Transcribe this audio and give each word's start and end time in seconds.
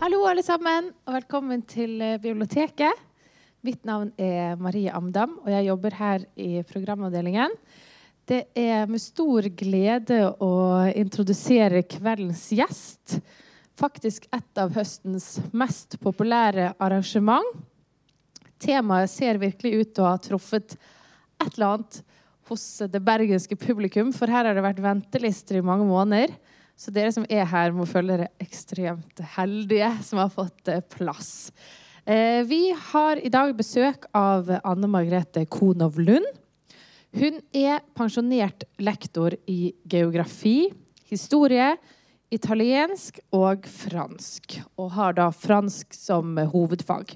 Hallo, 0.00 0.24
alle 0.26 0.42
sammen, 0.42 0.88
og 1.06 1.14
velkommen 1.14 1.60
til 1.70 2.00
eh, 2.02 2.16
biblioteket. 2.18 2.98
Mitt 3.62 3.84
navn 3.86 4.08
er 4.18 4.58
Marie 4.58 4.90
Amdam, 4.90 5.36
og 5.44 5.50
jeg 5.52 5.68
jobber 5.68 5.94
her 5.94 6.24
i 6.34 6.64
programavdelingen. 6.66 7.54
Det 8.26 8.40
er 8.58 8.90
med 8.90 9.02
stor 9.02 9.46
glede 9.54 10.18
å 10.42 10.50
introdusere 10.98 11.84
kveldens 11.86 12.48
gjest. 12.56 13.20
Faktisk 13.78 14.26
et 14.34 14.62
av 14.62 14.74
høstens 14.74 15.36
mest 15.54 16.00
populære 16.02 16.72
arrangement. 16.82 17.54
Temaet 18.58 19.14
ser 19.14 19.38
virkelig 19.38 19.76
ut 19.76 19.94
til 19.94 20.08
å 20.08 20.10
ha 20.10 20.18
truffet 20.18 20.74
et 20.74 21.52
eller 21.54 21.76
annet 21.76 22.02
hos 22.50 22.66
det 22.90 23.06
bergenske 23.06 23.54
publikum, 23.54 24.10
for 24.10 24.26
her 24.26 24.48
har 24.48 24.58
det 24.58 24.66
vært 24.66 24.82
ventelister 24.82 25.60
i 25.60 25.66
mange 25.66 25.86
måneder. 25.86 26.34
Så 26.80 26.92
dere 26.96 27.12
som 27.12 27.26
er 27.28 27.44
her, 27.44 27.74
må 27.76 27.84
føle 27.84 28.14
dere 28.14 28.30
ekstremt 28.40 29.20
heldige 29.34 29.90
som 30.06 30.22
har 30.22 30.30
fått 30.32 30.70
eh, 30.72 30.80
plass. 30.80 31.50
Eh, 32.08 32.40
vi 32.48 32.70
har 32.72 33.20
i 33.20 33.28
dag 33.32 33.52
besøk 33.58 34.06
av 34.16 34.48
Anne 34.64 34.88
Margrethe 34.88 35.44
Konov 35.52 36.00
Lund. 36.00 36.24
Hun 37.20 37.36
er 37.52 37.82
pensjonert 37.98 38.64
lektor 38.80 39.36
i 39.50 39.74
geografi, 39.92 40.70
historie, 41.10 41.74
italiensk 42.32 43.20
og 43.36 43.68
fransk, 43.68 44.60
og 44.80 44.92
har 44.96 45.18
da 45.18 45.28
fransk 45.34 45.92
som 45.92 46.38
hovedfag. 46.38 47.12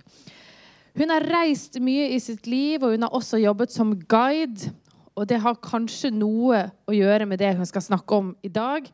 Hun 0.99 1.11
har 1.15 1.25
reist 1.31 1.81
mye 1.81 2.11
i 2.13 2.21
sitt 2.21 2.45
liv, 2.51 2.85
og 2.85 2.99
hun 2.99 3.07
har 3.07 3.17
også 3.17 3.41
jobbet 3.41 3.73
som 3.73 3.97
guide. 3.97 4.75
Og 5.17 5.31
det 5.31 5.41
har 5.41 5.63
kanskje 5.63 6.13
noe 6.13 6.67
å 6.85 6.93
gjøre 6.93 7.25
med 7.31 7.41
det 7.41 7.55
hun 7.57 7.71
skal 7.71 7.87
snakke 7.87 8.19
om 8.19 8.35
i 8.45 8.53
dag. 8.53 8.91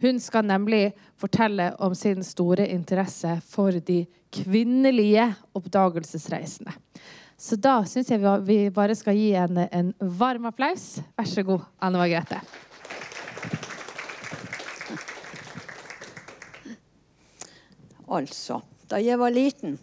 Hun 0.00 0.20
skal 0.20 0.46
nemlig 0.48 0.94
fortelle 1.20 1.74
om 1.78 1.94
sin 1.94 2.24
store 2.24 2.64
interesse 2.72 3.34
for 3.44 3.76
de 3.84 4.06
kvinnelige 4.32 5.26
oppdagelsesreisende. 5.52 6.72
Så 7.40 7.56
da 7.60 7.82
syns 7.88 8.08
jeg 8.12 8.20
vi 8.46 8.58
bare 8.72 8.96
skal 8.96 9.16
gi 9.16 9.30
henne 9.36 9.66
en 9.72 9.92
varm 10.00 10.48
applaus. 10.48 11.02
Vær 11.16 11.28
så 11.28 11.44
god, 11.44 11.68
Anne 11.80 12.00
Margrethe. 12.00 12.40
Altså, 18.10 18.60
da 18.90 18.98
jeg 19.04 19.20
var 19.20 19.30
liten 19.30 19.78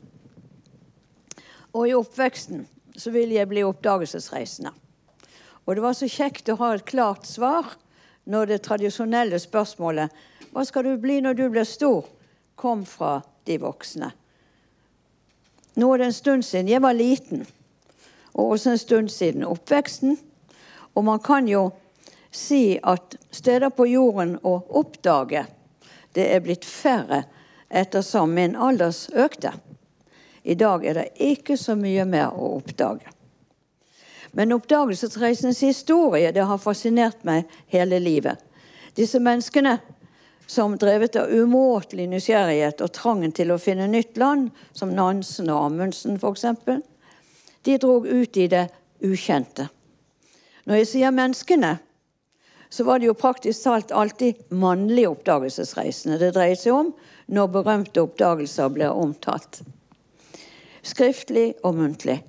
og 1.78 1.86
i 1.88 1.94
oppveksten, 1.94 2.66
så 2.98 3.14
ville 3.14 3.38
jeg 3.38 3.50
bli 3.50 3.62
oppdagelsesreisende. 3.64 4.74
Og 5.68 5.76
det 5.78 5.84
var 5.84 5.94
så 5.94 6.10
kjekt 6.10 6.50
å 6.50 6.58
ha 6.58 6.74
et 6.74 6.88
klart 6.90 7.28
svar 7.30 7.76
når 8.28 8.46
det 8.46 8.62
tradisjonelle 8.62 9.40
spørsmålet 9.40 10.10
'Hva 10.52 10.64
skal 10.66 10.84
du 10.84 10.98
bli 10.98 11.22
når 11.22 11.34
du 11.34 11.50
blir 11.50 11.64
stor?' 11.64 12.06
kom 12.56 12.86
fra 12.86 13.22
de 13.46 13.58
voksne. 13.62 14.12
Nå 15.78 15.94
er 15.94 15.98
det 15.98 16.06
en 16.06 16.14
stund 16.14 16.44
siden 16.44 16.70
jeg 16.70 16.82
var 16.82 16.94
liten, 16.98 17.46
og 18.34 18.50
også 18.56 18.72
en 18.72 18.78
stund 18.82 19.10
siden 19.10 19.44
oppveksten. 19.46 20.18
Og 20.96 21.04
man 21.06 21.20
kan 21.20 21.48
jo 21.48 21.70
si 22.32 22.80
at 22.84 23.16
steder 23.32 23.70
på 23.70 23.86
jorden 23.86 24.40
å 24.44 24.56
oppdage, 24.70 25.46
det 26.16 26.26
er 26.34 26.42
blitt 26.42 26.66
færre 26.66 27.24
ettersom 27.70 28.34
min 28.34 28.56
alders 28.56 29.06
økte. 29.14 29.54
I 30.44 30.56
dag 30.56 30.86
er 30.86 30.94
det 30.94 31.08
ikke 31.22 31.58
så 31.58 31.76
mye 31.78 32.06
mer 32.10 32.34
å 32.34 32.56
oppdage. 32.58 33.17
Men 34.32 34.54
oppdagelsesreisens 34.56 35.62
historie 35.64 36.32
det 36.32 36.46
har 36.50 36.60
fascinert 36.62 37.24
meg 37.28 37.48
hele 37.72 38.00
livet. 38.04 38.42
Disse 38.98 39.22
menneskene 39.22 39.78
som 40.48 40.78
drevet 40.80 41.16
av 41.20 41.32
umåtelig 41.32 42.08
nysgjerrighet 42.10 42.82
og 42.82 42.94
trangen 42.96 43.34
til 43.36 43.52
å 43.52 43.60
finne 43.60 43.90
nytt 43.92 44.18
land, 44.18 44.50
som 44.72 44.94
Nansen 44.96 45.52
og 45.52 45.66
Amundsen 45.68 46.16
f.eks., 46.18 46.46
de 47.68 47.76
drog 47.84 48.08
ut 48.08 48.38
i 48.40 48.48
det 48.48 48.70
ukjente. 49.04 49.68
Når 50.68 50.82
jeg 50.82 50.90
sier 50.94 51.12
menneskene, 51.16 51.74
så 52.70 52.84
var 52.88 53.00
det 53.00 53.10
jo 53.10 53.16
praktisk 53.20 53.64
talt 53.64 53.92
alltid 53.96 54.40
mannlige 54.56 55.12
oppdagelsesreisende 55.12 56.20
det 56.20 56.34
dreide 56.36 56.60
seg 56.60 56.76
om 56.76 56.94
når 57.32 57.52
berømte 57.54 58.04
oppdagelser 58.04 58.72
ble 58.76 58.90
omtalt. 58.92 59.62
Skriftlig 60.84 61.54
og 61.68 61.76
muntlig. 61.80 62.22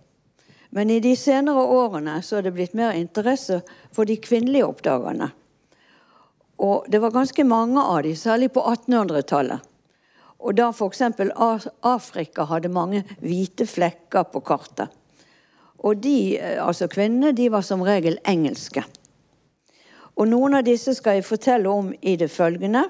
Men 0.79 0.91
i 0.95 1.01
de 1.03 1.17
senere 1.19 1.59
årene 1.75 2.21
så 2.23 2.37
er 2.39 2.45
det 2.47 2.53
blitt 2.55 2.75
mer 2.79 2.95
interesse 2.95 3.57
for 3.91 4.07
de 4.07 4.15
kvinnelige 4.23 4.67
oppdagerne. 4.69 5.27
Og 6.63 6.85
det 6.87 7.01
var 7.03 7.11
ganske 7.17 7.45
mange 7.45 7.83
av 7.83 8.05
dem, 8.07 8.15
særlig 8.15 8.53
på 8.55 8.63
1800-tallet. 8.63 9.65
Og 10.39 10.55
da 10.55 10.69
f.eks. 10.71 11.03
Afrika 11.83 12.47
hadde 12.47 12.71
mange 12.71 13.03
hvite 13.19 13.67
flekker 13.67 14.29
på 14.31 14.43
kartet. 14.47 14.95
Og 15.83 15.99
de, 15.99 16.39
eh, 16.39 16.61
altså 16.63 16.87
kvinnene, 16.87 17.33
de 17.35 17.49
var 17.51 17.67
som 17.67 17.83
regel 17.83 18.21
engelske. 18.23 18.85
Og 20.15 20.31
noen 20.31 20.61
av 20.61 20.67
disse 20.67 20.95
skal 20.95 21.19
jeg 21.19 21.27
fortelle 21.27 21.71
om 21.71 21.91
i 22.03 22.15
det 22.23 22.31
følgende, 22.31 22.85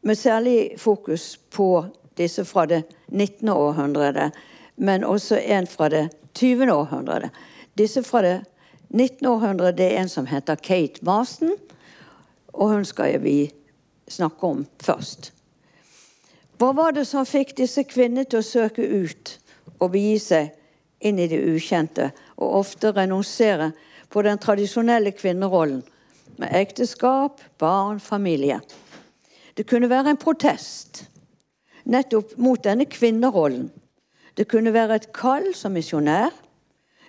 med 0.00 0.16
særlig 0.16 0.80
fokus 0.80 1.34
på 1.52 1.84
disse 2.16 2.46
fra 2.48 2.64
det 2.64 2.86
19. 3.12 3.52
århundret, 3.52 4.32
men 4.76 5.04
også 5.04 5.42
en 5.44 5.68
fra 5.68 5.90
det 5.92 6.06
20. 6.40 6.70
århundre. 6.72 7.30
Disse 7.76 8.02
fra 8.02 8.22
det 8.24 8.36
19. 8.88 9.26
århundre 9.28 9.72
det 9.76 9.90
er 9.92 10.00
en 10.00 10.08
som 10.08 10.26
heter 10.26 10.56
Kate 10.56 11.04
Marston, 11.04 11.52
og 12.56 12.72
hun 12.72 12.86
skal 12.88 13.18
vi 13.20 13.50
snakke 14.08 14.46
om 14.46 14.64
først. 14.82 15.30
Hva 16.56 16.72
var 16.76 16.96
det 16.96 17.06
som 17.08 17.28
fikk 17.28 17.52
disse 17.60 17.84
kvinnene 17.88 18.24
til 18.24 18.40
å 18.40 18.46
søke 18.46 18.84
ut 18.84 19.36
og 19.78 19.92
begi 19.92 20.16
seg 20.20 20.50
inn 21.04 21.20
i 21.20 21.28
det 21.28 21.38
ukjente, 21.40 22.10
og 22.40 22.56
ofte 22.60 22.92
renonsere 22.96 23.70
på 24.12 24.24
den 24.24 24.40
tradisjonelle 24.40 25.12
kvinnerollen 25.16 25.82
med 26.40 26.56
ekteskap, 26.56 27.40
barn, 27.60 28.00
familie? 28.00 28.58
Det 29.56 29.68
kunne 29.68 29.92
være 29.92 30.14
en 30.14 30.20
protest 30.20 31.04
nettopp 31.84 32.36
mot 32.40 32.60
denne 32.64 32.88
kvinnerollen 32.88 33.68
det 34.40 34.46
kunne 34.48 34.72
være 34.72 34.96
et 34.96 35.10
kall 35.12 35.50
som 35.52 35.74
misjonær. 35.76 36.32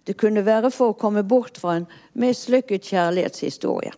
Det 0.04 0.18
kunne 0.20 0.42
være 0.44 0.68
for 0.76 0.92
å 0.92 0.98
komme 1.00 1.22
bort 1.24 1.56
fra 1.62 1.78
en 1.80 1.86
mislykket 2.20 2.90
kjærlighetshistorie. 2.90 3.94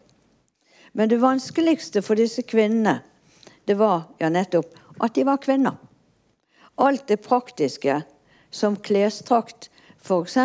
Men 0.94 1.10
det 1.10 1.18
vanskeligste 1.18 2.04
for 2.06 2.22
disse 2.22 2.44
kvinnene, 2.46 3.00
det 3.66 3.80
var 3.80 4.04
ja 4.22 4.30
nettopp 4.30 4.78
at 5.02 5.16
de 5.16 5.26
var 5.26 5.42
kvinner. 5.42 5.80
Alt 6.78 7.08
det 7.10 7.24
praktiske, 7.26 8.04
som 8.54 8.78
klesdrakt 8.78 9.72
f.eks., 10.04 10.38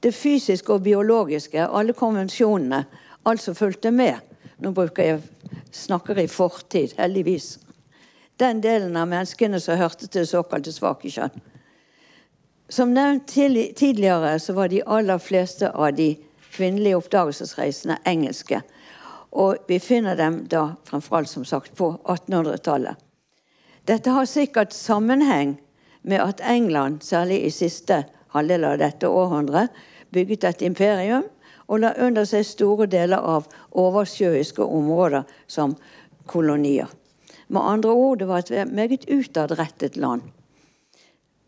det 0.00 0.14
fysiske 0.16 0.72
og 0.72 0.86
biologiske, 0.88 1.68
alle 1.68 1.92
konvensjonene, 1.92 2.86
altså 3.28 3.52
fulgte 3.52 3.92
med. 3.92 4.24
Nå 4.64 4.72
bruker 4.72 5.04
jeg 5.04 5.20
snakker 5.68 6.16
i 6.24 6.30
fortid, 6.32 6.96
heldigvis 6.96 7.58
den 8.42 8.60
delen 8.64 8.96
av 8.98 9.08
menneskene 9.10 9.60
som 9.62 9.78
hørte 9.78 10.08
til 10.08 10.24
det 10.24 10.30
såkalte 10.30 10.74
svake 10.74 11.10
kjønn. 11.12 11.40
Som 12.72 12.94
nevnt 12.96 13.28
tidligere 13.28 14.38
så 14.40 14.54
var 14.56 14.70
de 14.72 14.82
aller 14.86 15.20
fleste 15.20 15.70
av 15.70 15.92
de 15.96 16.14
kvinnelige 16.52 16.96
oppdagelsesreisende 16.96 17.98
engelske. 18.08 18.62
Og 19.32 19.60
vi 19.68 19.78
finner 19.80 20.16
dem 20.16 20.42
da 20.48 20.74
fremfor 20.88 21.20
alt 21.20 21.30
som 21.32 21.44
sagt 21.48 21.76
på 21.76 21.94
1800-tallet. 22.04 22.96
Dette 23.88 24.14
har 24.14 24.28
sikkert 24.30 24.72
sammenheng 24.72 25.56
med 26.02 26.20
at 26.22 26.40
England, 26.40 27.02
særlig 27.02 27.42
i 27.44 27.50
siste 27.50 28.04
halvdel 28.34 28.64
av 28.64 28.78
dette 28.80 29.08
århundret, 29.08 29.72
bygget 30.12 30.44
et 30.44 30.64
imperium 30.68 31.28
og 31.68 31.82
la 31.82 31.92
under 32.04 32.26
seg 32.28 32.44
store 32.46 32.86
deler 32.90 33.20
av 33.20 33.48
oversjøiske 33.70 34.64
områder 34.64 35.24
som 35.46 35.76
kolonier. 36.28 36.90
Med 37.52 37.68
andre 37.68 37.92
ord, 37.92 38.18
det 38.18 38.28
var 38.30 38.42
et 38.42 38.72
meget 38.72 39.04
utadrettet 39.10 39.96
land. 39.96 40.22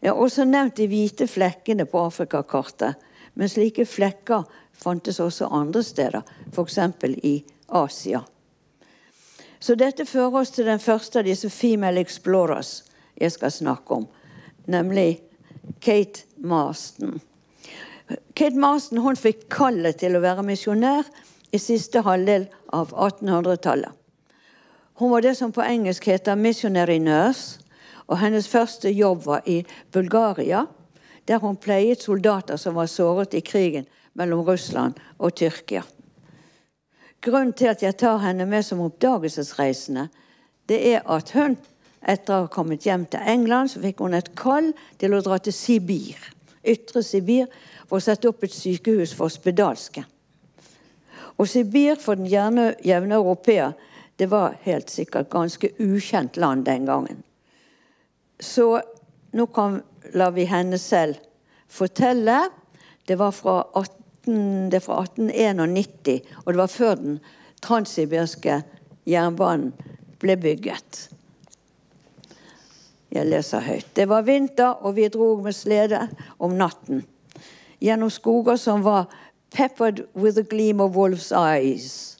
Jeg 0.05 0.13
har 0.13 0.21
også 0.21 0.45
nevnt 0.45 0.77
de 0.77 0.87
hvite 0.89 1.27
flekkene 1.27 1.87
på 1.89 2.03
Afrikakartet. 2.05 3.01
Men 3.35 3.49
slike 3.49 3.87
flekker 3.87 4.45
fantes 4.73 5.21
også 5.21 5.49
andre 5.51 5.83
steder, 5.83 6.23
f.eks. 6.53 6.79
i 7.23 7.45
Asia. 7.69 8.21
Så 9.59 9.75
dette 9.81 10.07
fører 10.07 10.43
oss 10.43 10.53
til 10.55 10.69
den 10.69 10.79
første 10.79 11.19
av 11.19 11.27
disse 11.27 11.51
female 11.51 12.03
explorers 12.05 12.83
jeg 13.17 13.33
skal 13.33 13.51
snakke 13.55 13.97
om, 13.97 14.07
nemlig 14.67 15.23
Kate 15.81 16.27
Marston. 16.37 17.21
Kate 18.37 18.59
Marston 18.61 19.01
hun 19.01 19.17
fikk 19.17 19.47
kallet 19.49 20.03
til 20.03 20.19
å 20.19 20.23
være 20.23 20.45
misjonær 20.45 21.09
i 21.55 21.59
siste 21.63 22.03
halvdel 22.05 22.49
av 22.75 22.93
1800-tallet. 22.93 24.04
Hun 24.95 25.11
var 25.11 25.21
det 25.21 25.35
som 25.35 25.53
på 25.53 25.63
engelsk 25.63 26.07
heter 26.07 26.37
'missionary 26.37 26.99
nurse'. 26.99 27.61
Og 28.07 28.19
hennes 28.19 28.49
første 28.49 28.91
jobb 28.91 29.27
var 29.27 29.43
i 29.47 29.65
Bulgaria, 29.93 30.67
der 31.29 31.39
hun 31.39 31.57
pleiet 31.57 32.03
soldater 32.03 32.57
som 32.57 32.75
var 32.75 32.87
såret 32.87 33.35
i 33.35 33.41
krigen 33.41 33.87
mellom 34.15 34.41
Russland 34.41 34.95
og 35.19 35.35
Tyrkia. 35.35 35.83
Grunnen 37.21 37.53
til 37.53 37.67
at 37.67 37.83
jeg 37.83 37.97
tar 37.97 38.19
henne 38.19 38.47
med 38.47 38.63
som 38.63 38.81
oppdagelsesreisende, 38.81 40.09
det 40.69 40.95
er 40.95 41.01
at 41.09 41.31
hun, 41.31 41.57
etter 42.09 42.35
å 42.35 42.41
ha 42.45 42.47
kommet 42.47 42.85
hjem 42.85 43.07
til 43.07 43.21
England, 43.27 43.71
så 43.71 43.81
fikk 43.81 43.99
hun 44.05 44.15
et 44.15 44.35
kall 44.37 44.73
til 45.01 45.15
å 45.15 45.23
dra 45.25 45.39
til 45.39 45.53
Sibir, 45.53 46.21
ytre 46.65 47.03
Sibir, 47.03 47.47
for 47.89 47.97
å 47.97 48.05
sette 48.05 48.29
opp 48.29 48.45
et 48.45 48.53
sykehus 48.53 49.15
for 49.17 49.33
spedalske. 49.33 50.05
Og 51.39 51.49
Sibir 51.49 51.97
for 51.97 52.15
den 52.15 52.29
gjerne, 52.29 52.75
jevne 52.85 53.15
europeer 53.15 53.73
det 54.17 54.27
var 54.31 54.57
helt 54.63 54.91
sikkert 54.91 55.31
ganske 55.31 55.71
ukjent 55.79 56.37
land 56.37 56.65
den 56.65 56.87
gangen. 56.87 57.23
Så 58.41 58.81
nå 59.33 59.47
kan, 59.47 59.81
lar 60.15 60.35
vi 60.37 60.45
henne 60.45 60.79
selv 60.79 61.19
fortelle. 61.69 62.51
Det 63.07 63.17
var 63.19 63.33
fra, 63.33 63.63
18, 63.75 64.71
det 64.71 64.81
fra 64.85 65.03
1891, 65.03 66.21
og 66.45 66.53
det 66.53 66.59
var 66.59 66.71
før 66.71 66.95
den 66.95 67.19
transsibirske 67.63 68.63
jernbanen 69.07 69.73
ble 70.23 70.37
bygget. 70.41 71.09
Jeg 73.15 73.31
leser 73.31 73.63
høyt. 73.63 73.91
Det 73.95 74.09
var 74.11 74.25
vinter, 74.27 74.81
og 74.83 74.97
vi 74.97 75.09
drog 75.09 75.43
med 75.45 75.55
slede 75.55 76.01
om 76.39 76.57
natten 76.59 77.05
gjennom 77.85 78.11
skoger 78.11 78.57
som 78.57 78.83
var 78.85 79.11
peppered 79.55 80.07
with 80.15 80.39
a 80.39 80.43
gleam 80.43 80.81
of 80.81 80.97
wolf's 80.97 81.31
eyes. 81.33 82.19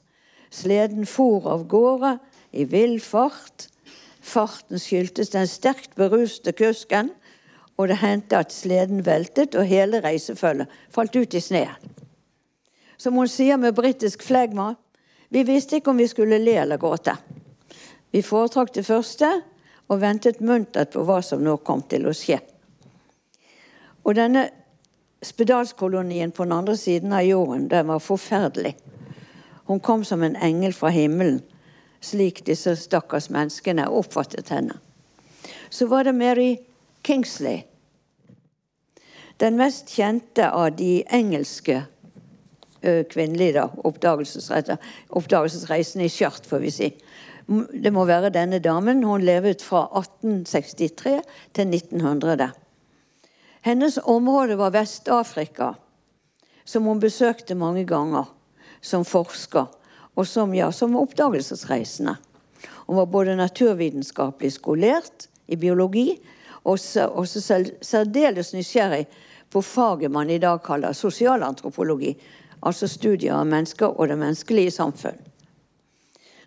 Sleden 0.55 1.07
for 1.07 1.49
av 1.51 1.67
gårde 1.67 2.19
i 2.55 2.65
vill 2.71 3.01
fart. 3.03 3.69
Farten 4.25 4.79
skyldtes 4.79 5.33
den 5.35 5.49
sterkt 5.51 5.97
beruste 5.99 6.55
kusken, 6.57 7.11
og 7.77 7.91
det 7.91 7.99
hendte 8.01 8.39
at 8.39 8.55
sleden 8.55 9.03
veltet, 9.07 9.57
og 9.59 9.67
hele 9.67 10.01
reisefølget 10.05 10.71
falt 10.95 11.17
ut 11.17 11.35
i 11.35 11.43
sneen. 11.43 11.91
Som 12.97 13.19
hun 13.19 13.29
sier 13.29 13.59
med 13.59 13.75
britisk 13.75 14.23
flegma, 14.23 14.75
vi 15.29 15.43
visste 15.43 15.81
ikke 15.81 15.91
om 15.91 15.99
vi 15.99 16.07
skulle 16.09 16.39
le 16.39 16.55
eller 16.63 16.79
gråte. 16.79 17.17
Vi 18.15 18.23
foretrakk 18.23 18.71
det 18.77 18.87
første 18.87 19.29
og 19.91 20.01
ventet 20.01 20.39
muntert 20.41 20.95
på 20.95 21.03
hva 21.05 21.19
som 21.27 21.43
nå 21.43 21.59
kom 21.67 21.83
til 21.91 22.07
å 22.07 22.15
skje. 22.15 22.39
Og 24.07 24.15
denne 24.15 24.47
spedalskolonien 25.25 26.31
på 26.31 26.47
den 26.47 26.55
andre 26.55 26.77
siden 26.79 27.13
av 27.13 27.27
jorden, 27.27 27.67
den 27.69 27.91
var 27.91 28.01
forferdelig. 28.05 28.77
Hun 29.65 29.81
kom 29.81 30.05
som 30.05 30.23
en 30.23 30.37
engel 30.37 30.75
fra 30.77 30.91
himmelen, 30.93 31.41
slik 32.05 32.43
disse 32.47 32.77
stakkars 32.77 33.31
menneskene 33.33 33.87
oppfattet 33.89 34.53
henne. 34.53 34.77
Så 35.71 35.87
var 35.87 36.05
det 36.05 36.13
Mary 36.13 36.57
Kingsley. 37.03 37.63
Den 39.37 39.57
mest 39.57 39.91
kjente 39.91 40.51
av 40.51 40.77
de 40.77 41.05
engelske 41.11 41.83
kvinnelige 42.85 43.53
da, 43.57 43.69
oppdagelsesreisende 43.89 46.05
i 46.05 46.13
skjørt, 46.13 46.47
får 46.47 46.59
vi 46.63 46.71
si. 46.73 46.95
Det 47.49 47.93
må 47.93 48.05
være 48.09 48.31
denne 48.33 48.59
damen. 48.65 49.05
Hun 49.05 49.25
levet 49.25 49.63
fra 49.65 49.89
1863 50.01 51.21
til 51.57 51.67
1900. 51.73 52.51
Hennes 53.65 53.99
område 54.05 54.59
var 54.61 54.71
Vest-Afrika, 54.77 55.73
som 56.65 56.85
hun 56.89 57.01
besøkte 57.01 57.55
mange 57.57 57.85
ganger 57.89 58.25
som 58.85 59.05
forsker, 59.09 59.67
og 60.15 60.29
som, 60.29 60.53
ja, 60.55 60.69
som 60.73 60.97
oppdagelsesreisende. 61.01 62.17
Hun 62.87 63.01
var 63.01 63.11
både 63.11 63.37
naturvitenskapelig 63.37 64.53
skolert 64.59 65.29
i 65.49 65.57
biologi 65.57 66.11
og 66.65 66.79
særdeles 66.79 68.53
nysgjerrig 68.55 69.07
på 69.51 69.63
faget 69.65 70.13
man 70.13 70.31
i 70.31 70.39
dag 70.39 70.63
kaller 70.65 70.93
sosialantropologi, 70.93 72.15
altså 72.63 72.89
studier 72.89 73.35
av 73.37 73.49
mennesker 73.49 73.97
og 73.97 74.09
det 74.09 74.19
menneskelige 74.21 74.77
samfunn. 74.77 75.19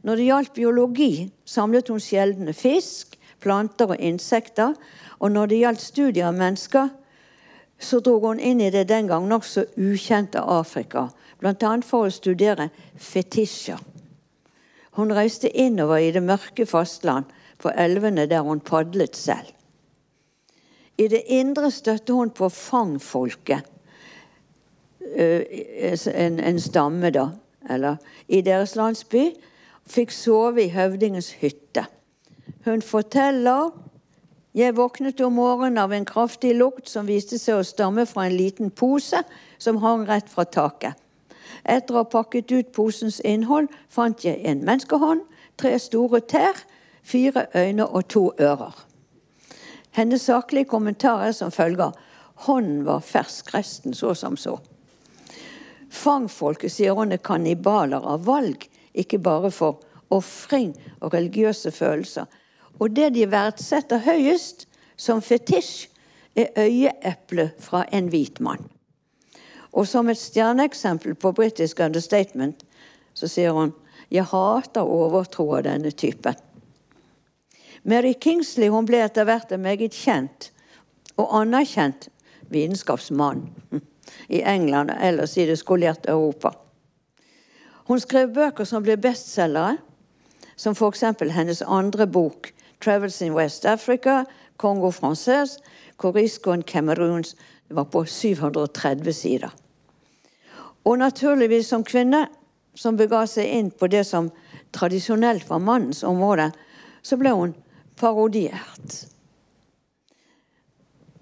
Når 0.06 0.16
det 0.16 0.30
gjaldt 0.30 0.54
biologi, 0.54 1.12
samlet 1.46 1.90
hun 1.90 2.02
sjeldne 2.02 2.54
fisk, 2.54 3.18
planter 3.40 3.94
og 3.94 4.00
insekter. 4.00 4.74
Og 5.20 5.32
når 5.32 5.52
det 5.52 5.62
gjaldt 5.62 5.84
studier 5.84 6.30
av 6.30 6.38
mennesker, 6.38 6.90
så 7.80 8.00
dro 8.02 8.18
hun 8.24 8.40
inn 8.42 8.62
i 8.62 8.72
det 8.74 8.88
den 8.90 9.10
gang 9.10 9.28
nokså 9.30 9.68
ukjente 9.78 10.42
Afrika, 10.42 11.08
bl.a. 11.40 11.74
for 11.86 12.08
å 12.08 12.14
studere 12.14 12.70
fetisjer. 12.96 13.80
Hun 14.98 15.14
reiste 15.14 15.50
innover 15.50 16.02
i 16.02 16.12
det 16.12 16.24
mørke 16.26 16.66
fastland, 16.66 17.26
på 17.58 17.72
elvene 17.74 18.28
der 18.30 18.46
hun 18.46 18.60
padlet 18.62 19.16
selv. 19.18 19.50
I 20.98 21.08
det 21.10 21.24
indre 21.34 21.72
støtte 21.74 22.14
hun 22.14 22.30
på 22.30 22.50
fangfolket, 22.54 23.66
eh, 25.16 25.42
en, 26.14 26.40
en 26.40 26.60
stamme, 26.62 27.10
da, 27.14 27.30
eller 27.70 27.98
i 28.28 28.42
deres 28.42 28.76
landsby, 28.76 29.32
fikk 29.90 30.14
sove 30.14 30.66
i 30.66 30.74
høvdingens 30.74 31.32
hytte. 31.42 31.86
Hun 32.66 32.82
forteller 32.82 33.72
jeg 34.58 34.74
våknet 34.78 35.22
om 35.22 35.36
morgenen 35.38 35.78
av 35.78 35.94
en 35.94 36.06
kraftig 36.08 36.56
lukt 36.58 36.90
som 36.90 37.06
viste 37.06 37.38
seg 37.38 37.60
å 37.60 37.66
stamme 37.68 38.08
fra 38.10 38.26
en 38.26 38.38
liten 38.38 38.72
pose 38.74 39.22
som 39.62 39.78
hang 39.84 40.08
rett 40.10 40.30
fra 40.32 40.48
taket. 40.50 40.98
Etter 41.66 41.96
å 41.96 42.04
ha 42.04 42.10
pakket 42.10 42.52
ut 42.52 42.74
posens 42.76 43.20
innhold 43.26 43.72
fant 43.90 44.26
jeg 44.26 44.42
en 44.46 44.66
menneskehånd, 44.66 45.24
tre 45.58 45.78
store 45.80 46.22
tær, 46.22 46.60
fire 47.04 47.48
øyne 47.56 47.88
og 47.88 48.08
to 48.08 48.32
ører. 48.40 48.76
Hennes 49.98 50.22
saklige 50.22 50.70
kommentar 50.70 51.24
er 51.26 51.32
som 51.32 51.52
følger 51.52 51.96
hånden 52.46 52.84
var 52.86 53.00
fersk, 53.02 53.54
resten 53.54 53.94
så 53.98 54.14
som 54.14 54.38
så. 54.38 54.58
Fangfolket 55.90 56.72
sier 56.72 56.94
hun 56.98 57.16
er 57.16 57.24
kannibaler 57.24 58.04
av 58.04 58.26
valg, 58.28 58.68
ikke 58.94 59.20
bare 59.24 59.52
for 59.52 59.82
ofring 60.14 60.76
og 61.02 61.14
religiøse 61.14 61.72
følelser. 61.72 62.26
Og 62.80 62.94
det 62.96 63.14
de 63.16 63.26
verdsetter 63.32 64.04
høyest 64.06 64.68
som 64.98 65.22
fetisj, 65.22 65.88
er 66.38 66.54
øyeeplet 66.62 67.58
fra 67.58 67.82
en 67.92 68.12
hvit 68.14 68.38
mann. 68.40 68.62
Og 69.78 69.86
som 69.86 70.10
et 70.10 70.18
stjerneeksempel 70.18 71.14
på 71.16 71.32
britisk 71.38 71.80
understatement 71.86 72.64
så 73.18 73.30
sier 73.30 73.54
hun 73.54 73.76
jeg 74.10 74.26
hater 74.32 74.88
overtro 74.88 75.50
av 75.58 75.66
denne 75.68 75.92
typen. 75.92 76.38
Mary 77.84 78.14
Kingsley 78.20 78.72
hun 78.74 78.88
ble 78.88 79.04
etter 79.06 79.28
hvert 79.28 79.52
en 79.54 79.64
meget 79.64 79.96
kjent 79.96 80.50
og 81.18 81.30
anerkjent 81.42 82.10
vitenskapsmann 82.52 83.46
i 84.38 84.42
England 84.42 84.94
og 84.94 85.04
ellers 85.04 85.38
i 85.38 85.46
det 85.50 85.60
skolerte 85.62 86.12
Europa. 86.12 86.54
Hun 87.88 88.02
skrev 88.04 88.34
bøker 88.36 88.68
som 88.68 88.84
ble 88.84 88.98
bestselgere, 89.00 89.78
som 90.58 90.76
f.eks. 90.76 91.04
hennes 91.32 91.62
andre 91.62 92.08
bok 92.08 92.52
'Travels 92.82 93.22
in 93.22 93.34
West 93.34 93.66
Africa', 93.66 94.26
Kongo 94.58 94.92
Francaise, 94.92 95.60
Corisco 95.98 96.52
and 96.52 96.64
Cameroons. 96.64 97.36
Var 97.70 97.84
på 97.84 98.06
730 98.06 99.14
sider. 99.14 99.50
Og 100.88 101.00
naturligvis 101.02 101.68
som 101.68 101.84
kvinne 101.84 102.28
som 102.78 102.96
bega 102.96 103.26
seg 103.28 103.50
inn 103.58 103.72
på 103.76 103.90
det 103.92 104.06
som 104.08 104.30
tradisjonelt 104.76 105.50
var 105.50 105.60
mannens 105.60 106.04
område, 106.08 106.52
så 107.04 107.18
ble 107.20 107.34
hun 107.36 107.56
parodiert. 108.00 109.02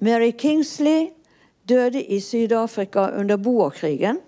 Mary 0.06 0.34
Kingsley 0.38 1.10
døde 1.66 2.04
i 2.04 2.20
Syd-Afrika 2.22 3.08
under 3.18 3.38
boerkrigen, 3.42 4.20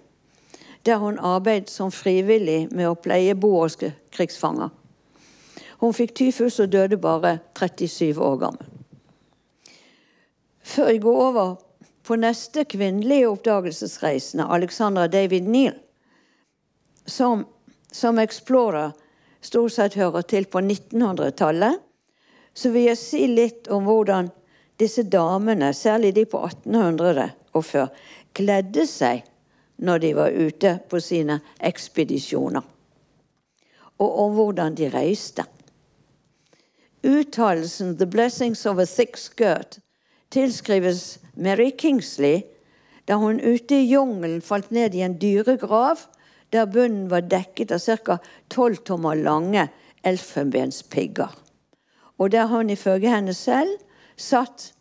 der 0.85 0.97
hun 0.97 1.19
arbeidet 1.19 1.69
som 1.69 1.91
frivillig 1.91 2.71
med 2.71 2.87
å 2.89 2.97
pleie 2.97 3.35
boerske 3.35 3.91
krigsfanger. 4.15 4.71
Hun 5.83 5.93
fikk 5.93 6.15
tyfus 6.17 6.57
og 6.63 6.71
døde 6.73 6.97
bare 6.97 7.37
37 7.53 8.17
år 8.17 8.37
gammel. 8.41 8.69
Før 10.63 10.89
jeg 10.89 11.03
går 11.03 11.23
over 11.27 11.55
på 12.07 12.15
neste 12.15 12.63
kvinnelige 12.63 13.27
oppdagelsesreisende, 13.27 14.47
Alexandra 14.47 15.07
David 15.11 15.47
Neal, 15.51 15.75
som 17.05 17.45
som 17.91 18.19
explorer 18.19 18.91
stort 19.41 19.71
sett 19.73 19.95
hører 19.97 20.21
til 20.21 20.45
på 20.45 20.61
1900-tallet, 20.61 21.79
så 22.53 22.69
vil 22.73 22.89
jeg 22.89 22.99
si 22.99 23.23
litt 23.29 23.69
om 23.73 23.87
hvordan 23.87 24.29
disse 24.77 25.05
damene, 25.09 25.71
særlig 25.73 26.13
de 26.15 26.25
på 26.29 26.41
1800 26.45 27.29
og 27.57 27.65
før, 27.65 27.87
kledde 28.37 28.85
seg 28.89 29.23
når 29.77 30.01
de 30.03 30.13
var 30.17 30.33
ute 30.33 30.73
på 30.89 31.01
sine 31.01 31.39
ekspedisjoner. 31.57 32.65
Og 33.97 34.19
om 34.25 34.35
hvordan 34.37 34.75
de 34.77 34.89
reiste. 34.93 35.45
Uttalelsen 37.01 37.95
'The 37.97 38.05
blessings 38.05 38.65
of 38.65 38.77
a 38.77 38.85
thick 38.85 39.17
skirt' 39.17 39.79
tilskrives 40.31 41.19
Mary 41.35 41.71
Kingsley 41.77 42.41
da 43.07 43.15
hun 43.15 43.39
ute 43.39 43.75
i 43.75 43.87
jungelen 43.87 44.41
falt 44.41 44.71
ned 44.71 44.95
i 44.95 45.03
en 45.05 45.17
dyregrav 45.21 46.07
der 46.51 46.65
bunnen 46.65 47.09
var 47.11 47.27
dekket 47.27 47.71
av 47.71 47.79
ca. 47.79 48.17
tolv 48.49 48.83
tommer 48.87 49.15
lange 49.15 49.67
elfenbenspigger. 50.03 51.31
Og 52.17 52.31
der 52.31 52.47
hun 52.47 52.69
ifølge 52.69 53.09
henne 53.09 53.33
selv 53.33 53.77
satt 54.17 54.73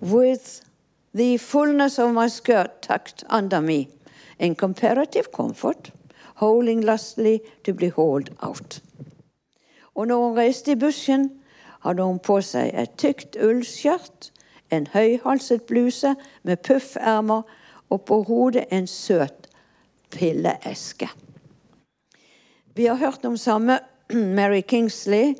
with 0.00 0.62
the 1.14 1.38
fullness 1.38 1.98
of 1.98 2.14
my 2.14 2.28
skirt 2.28 2.82
tucked 2.82 3.24
under 3.30 3.60
me 3.60 3.86
in 4.38 4.54
comparative 4.54 5.30
comfort, 5.32 5.92
holding 6.34 6.84
lustily 6.84 7.38
to 7.64 7.72
be 7.74 7.90
hauled 7.90 8.30
out. 8.42 8.82
Og 9.94 10.06
når 10.06 10.28
hun 10.28 10.38
reiste 10.38 10.72
i 10.72 10.74
bushen, 10.74 11.30
hadde 11.82 12.06
hun 12.06 12.20
på 12.22 12.38
seg 12.44 12.72
et 12.78 12.94
tykt 13.00 13.36
ullskjørt, 13.36 14.30
en 14.72 14.86
høyhalset 14.94 15.66
bluse 15.68 16.14
med 16.48 16.62
puffermer 16.64 17.42
og 17.92 18.04
på 18.08 18.22
hodet 18.28 18.64
en 18.72 18.86
søt 18.88 19.48
pilleeske. 20.12 21.08
Vi 22.74 22.86
har 22.86 22.96
hørt 22.96 23.24
om 23.28 23.36
samme 23.36 23.78
Mary 24.38 24.62
Kingsley 24.62 25.34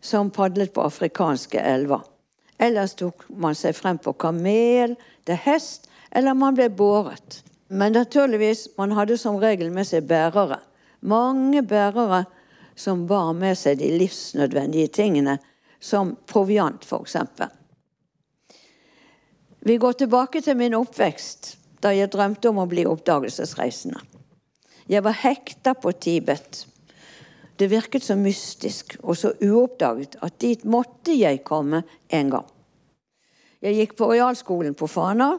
som 0.00 0.30
padlet 0.30 0.72
på 0.74 0.82
afrikanske 0.82 1.60
elver. 1.60 2.02
Ellers 2.58 2.94
tok 2.98 3.24
man 3.28 3.54
seg 3.58 3.74
frem 3.76 3.98
på 3.98 4.12
kamel, 4.18 4.94
til 5.26 5.38
hest, 5.46 5.88
eller 6.14 6.36
man 6.38 6.54
ble 6.54 6.68
båret. 6.70 7.42
Men 7.68 7.94
naturligvis, 7.96 8.68
man 8.78 8.92
hadde 8.94 9.16
som 9.18 9.38
regel 9.42 9.72
med 9.74 9.88
seg 9.88 10.06
bærere. 10.06 10.60
Mange 11.00 11.62
bærere 11.66 12.24
som 12.76 13.06
bar 13.08 13.32
med 13.38 13.56
seg 13.58 13.80
de 13.80 13.90
livsnødvendige 13.98 14.92
tingene, 14.94 15.38
som 15.84 16.14
proviant 16.26 16.84
f.eks. 16.84 17.16
Vi 19.64 19.76
går 19.76 19.92
tilbake 19.92 20.40
til 20.40 20.56
min 20.56 20.76
oppvekst, 20.76 21.56
da 21.84 21.92
jeg 21.92 22.12
drømte 22.12 22.48
om 22.48 22.62
å 22.62 22.68
bli 22.68 22.86
oppdagelsesreisende. 22.88 24.00
Jeg 24.88 25.04
var 25.04 25.16
hekta 25.16 25.74
på 25.76 25.92
Tibet. 25.96 26.64
Det 27.56 27.70
virket 27.70 28.04
så 28.04 28.16
mystisk 28.16 28.96
og 29.02 29.16
så 29.16 29.32
uoppdaget 29.44 30.18
at 30.24 30.36
dit 30.42 30.64
måtte 30.64 31.14
jeg 31.16 31.44
komme 31.44 31.84
en 32.12 32.32
gang. 32.32 32.48
Jeg 33.64 33.78
gikk 33.78 33.94
på 33.96 34.10
realskolen 34.12 34.76
på 34.76 34.88
Fana, 34.90 35.38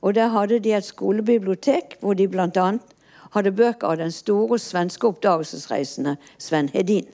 og 0.00 0.14
der 0.14 0.30
hadde 0.34 0.60
de 0.62 0.74
et 0.76 0.86
skolebibliotek 0.86 1.98
hvor 2.00 2.14
de 2.14 2.28
bl.a. 2.30 2.68
hadde 3.34 3.54
bøker 3.54 3.90
av 3.90 3.98
den 4.02 4.14
store 4.14 4.58
svenske 4.62 5.10
oppdagelsesreisende 5.10 6.16
Sven 6.38 6.70
Hedin. 6.74 7.08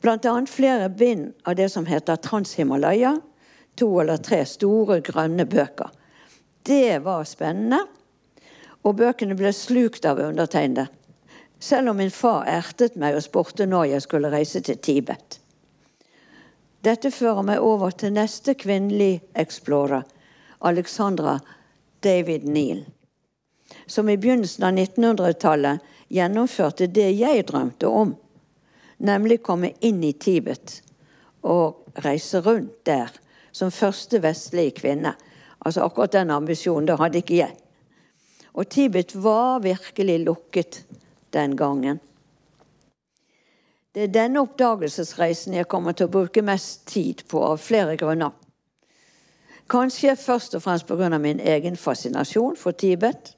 Bl.a. 0.00 0.46
flere 0.46 0.88
bind 0.88 1.32
av 1.44 1.56
det 1.56 1.68
som 1.68 1.86
heter 1.86 2.16
Transhimalaya. 2.16 3.20
To 3.76 4.00
eller 4.00 4.16
tre 4.16 4.44
store, 4.48 5.00
grønne 5.00 5.44
bøker. 5.44 5.90
Det 6.66 6.98
var 7.04 7.24
spennende, 7.28 7.82
og 8.82 8.96
bøkene 8.96 9.36
ble 9.36 9.52
slukt 9.52 10.06
av 10.08 10.20
undertegnede. 10.22 10.86
Selv 11.58 11.90
om 11.90 12.00
min 12.00 12.10
far 12.10 12.44
ertet 12.48 12.96
meg 13.00 13.16
og 13.16 13.24
spurte 13.24 13.66
når 13.68 13.90
jeg 13.94 14.04
skulle 14.04 14.32
reise 14.32 14.60
til 14.64 14.78
Tibet. 14.80 15.38
Dette 16.84 17.10
fører 17.10 17.42
meg 17.42 17.62
over 17.64 17.90
til 17.90 18.12
neste 18.14 18.54
kvinnelige 18.54 19.22
explorer, 19.34 20.04
Alexandra 20.60 21.38
David 22.04 22.44
Neal, 22.48 22.84
som 23.86 24.08
i 24.08 24.16
begynnelsen 24.16 24.64
av 24.64 24.76
1900-tallet 24.76 25.82
gjennomførte 26.12 26.86
det 26.86 27.10
jeg 27.18 27.44
drømte 27.48 27.90
om, 27.90 28.14
nemlig 28.98 29.42
komme 29.42 29.72
inn 29.80 30.02
i 30.04 30.12
Tibet 30.12 30.80
og 31.46 31.84
reise 32.04 32.40
rundt 32.44 32.86
der 32.86 33.12
som 33.52 33.70
første 33.70 34.20
vestlige 34.22 34.76
kvinne. 34.80 35.14
Altså 35.60 35.84
Akkurat 35.84 36.12
den 36.12 36.30
ambisjonen 36.30 36.88
det 36.88 36.98
hadde 37.00 37.22
ikke 37.22 37.36
jeg. 37.36 37.56
Og 38.54 38.68
Tibet 38.68 39.14
var 39.22 39.58
virkelig 39.64 40.20
lukket 40.24 40.84
den 41.32 41.56
gangen. 41.56 42.00
Det 43.94 44.02
er 44.02 44.12
denne 44.12 44.40
oppdagelsesreisen 44.44 45.54
jeg 45.56 45.68
kommer 45.68 45.96
til 45.96 46.08
å 46.08 46.12
bruke 46.12 46.42
mest 46.44 46.84
tid 46.88 47.22
på 47.28 47.40
av 47.44 47.62
flere 47.64 47.96
grunner. 47.96 48.34
Kanskje 49.72 50.12
først 50.20 50.54
og 50.54 50.62
fremst 50.62 50.86
pga. 50.86 51.18
min 51.18 51.40
egen 51.40 51.76
fascinasjon 51.76 52.56
for 52.56 52.70
Tibet. 52.70 53.36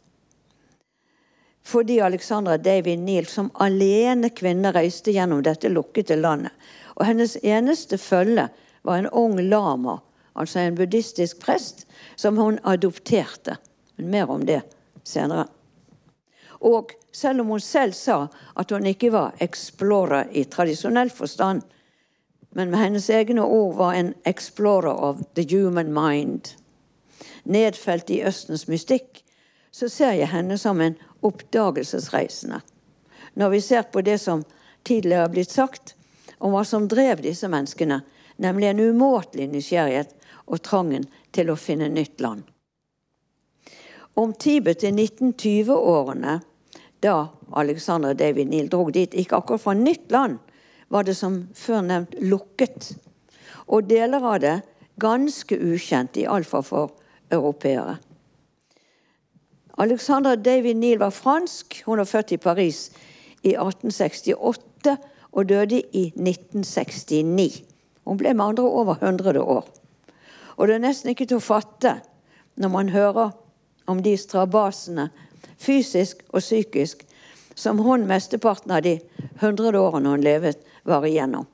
Fordi 1.69 2.01
Alexandra 2.01 2.57
Davy 2.57 2.97
Neal 2.97 3.27
som 3.29 3.51
alene 3.61 4.31
kvinne 4.33 4.71
reiste 4.73 5.13
gjennom 5.13 5.43
dette 5.45 5.69
lukkede 5.69 6.17
landet. 6.17 6.55
Og 6.97 7.05
hennes 7.05 7.35
eneste 7.45 7.99
følge 8.01 8.47
var 8.89 8.97
en 8.97 9.11
ung 9.13 9.37
lama, 9.51 9.99
altså 10.33 10.63
en 10.63 10.79
buddhistisk 10.79 11.43
prest, 11.45 11.85
som 12.17 12.41
hun 12.41 12.57
adopterte. 12.65 13.59
Men 13.97 14.11
mer 14.11 14.33
om 14.33 14.47
det 14.49 14.63
senere. 15.05 15.45
Og 16.65 16.97
selv 17.13 17.45
om 17.45 17.53
hun 17.53 17.61
selv 17.61 17.93
sa 17.93 18.27
at 18.57 18.73
hun 18.73 18.89
ikke 18.89 19.13
var 19.13 19.37
explorer 19.45 20.33
i 20.33 20.47
tradisjonell 20.49 21.13
forstand, 21.13 21.63
men 22.57 22.71
med 22.71 22.81
hennes 22.81 23.11
egne 23.11 23.45
ord 23.45 23.77
var 23.77 23.93
en 23.95 24.15
explorer 24.25 24.97
of 25.05 25.21
the 25.37 25.45
human 25.45 25.93
mind. 25.93 26.55
Nedfelt 27.45 28.11
i 28.11 28.23
Østens 28.25 28.69
mystikk 28.73 29.23
så 29.71 29.89
ser 29.93 30.17
jeg 30.17 30.33
henne 30.33 30.57
som 30.59 30.81
en 30.81 30.97
oppdagelsesreisende. 31.21 32.61
Når 33.35 33.51
vi 33.51 33.61
ser 33.61 33.83
på 33.83 34.01
det 34.01 34.19
som 34.19 34.45
tidligere 34.83 35.27
har 35.27 35.33
blitt 35.33 35.51
sagt 35.51 35.95
om 36.39 36.55
hva 36.55 36.65
som 36.65 36.89
drev 36.89 37.23
disse 37.23 37.49
menneskene, 37.51 38.01
nemlig 38.37 38.71
en 38.71 38.81
umåtelig 38.81 39.49
nysgjerrighet 39.53 40.15
og 40.47 40.63
trangen 40.63 41.09
til 41.35 41.51
å 41.51 41.59
finne 41.59 41.91
nytt 41.93 42.21
land. 42.23 42.43
Om 44.19 44.33
Tibet 44.35 44.83
i 44.83 44.91
1920-årene, 44.91 46.41
da 47.03 47.17
Alexander 47.55 48.15
David 48.15 48.51
Neal 48.51 48.71
drog 48.71 48.93
dit, 48.93 49.15
ikke 49.15 49.39
akkurat 49.39 49.63
fra 49.63 49.75
nytt 49.79 50.11
land, 50.11 50.39
var 50.89 51.07
det 51.07 51.15
som 51.15 51.45
før 51.55 51.85
nevnt 51.87 52.17
lukket. 52.19 52.95
Og 53.69 53.87
deler 53.87 54.25
av 54.25 54.41
det 54.43 54.57
ganske 54.99 55.55
ukjent, 55.55 56.19
iallfall 56.19 56.65
for 56.67 56.95
europeere. 57.31 57.99
Alexandra 59.79 60.37
David 60.37 60.75
Neal 60.75 60.99
var 60.99 61.11
fransk. 61.11 61.83
Hun 61.87 61.99
var 61.99 62.05
født 62.05 62.33
i 62.33 62.37
Paris 62.37 62.91
i 63.43 63.55
1868 63.55 64.97
og 65.33 65.49
døde 65.49 65.83
i 65.93 66.07
1969. 66.17 67.63
Hun 68.05 68.19
ble 68.19 68.35
med 68.35 68.45
andre 68.45 68.63
over 68.63 68.97
100 69.03 69.41
år. 69.41 69.69
Og 70.57 70.69
det 70.69 70.75
er 70.75 70.83
nesten 70.83 71.13
ikke 71.13 71.29
til 71.31 71.39
å 71.39 71.45
fatte 71.45 72.01
når 72.59 72.75
man 72.75 72.91
hører 72.91 73.31
om 73.87 74.03
de 74.03 74.17
strabasene, 74.19 75.09
fysisk 75.59 76.25
og 76.29 76.43
psykisk, 76.43 77.05
som 77.55 77.79
hun 77.79 78.07
mesteparten 78.07 78.75
av 78.75 78.83
de 78.83 78.99
100 79.39 79.79
årene 79.79 80.11
hun 80.11 80.27
levet, 80.27 80.59
var 80.85 81.07
igjennom. 81.07 81.47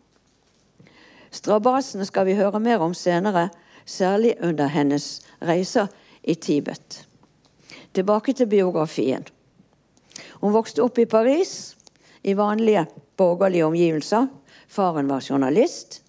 Strabasene 1.31 2.07
skal 2.09 2.29
vi 2.29 2.39
høre 2.39 2.61
mer 2.61 2.81
om 2.81 2.95
senere, 2.95 3.51
særlig 3.85 4.37
under 4.41 4.71
hennes 4.73 5.21
reiser 5.45 5.93
i 6.23 6.35
Tibet. 6.35 7.05
Tilbake 7.95 8.35
til 8.35 8.51
biografien. 8.51 9.25
Hun 10.43 10.55
vokste 10.55 10.83
opp 10.83 10.99
i 10.99 11.07
Paris, 11.07 11.77
i 12.23 12.35
vanlige 12.35 12.87
borgerlige 13.17 13.67
omgivelser. 13.69 14.27
Faren 14.69 15.09
var 15.09 15.23
journalist. 15.23 16.01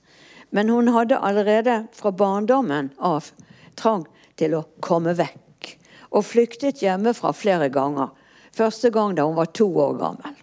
Men 0.50 0.70
hun 0.70 0.88
hadde 0.88 1.20
allerede 1.20 1.84
fra 1.94 2.12
barndommen 2.12 2.90
av 2.98 3.30
trang 3.76 4.06
til 4.40 4.56
å 4.58 4.64
komme 4.82 5.14
vekk, 5.18 5.76
og 6.16 6.26
flyktet 6.26 6.82
hjemmefra 6.82 7.34
flere 7.36 7.70
ganger. 7.70 8.10
Første 8.56 8.90
gang 8.90 9.16
da 9.18 9.26
hun 9.28 9.38
var 9.38 9.52
to 9.54 9.68
år 9.68 9.98
gammel. 10.00 10.36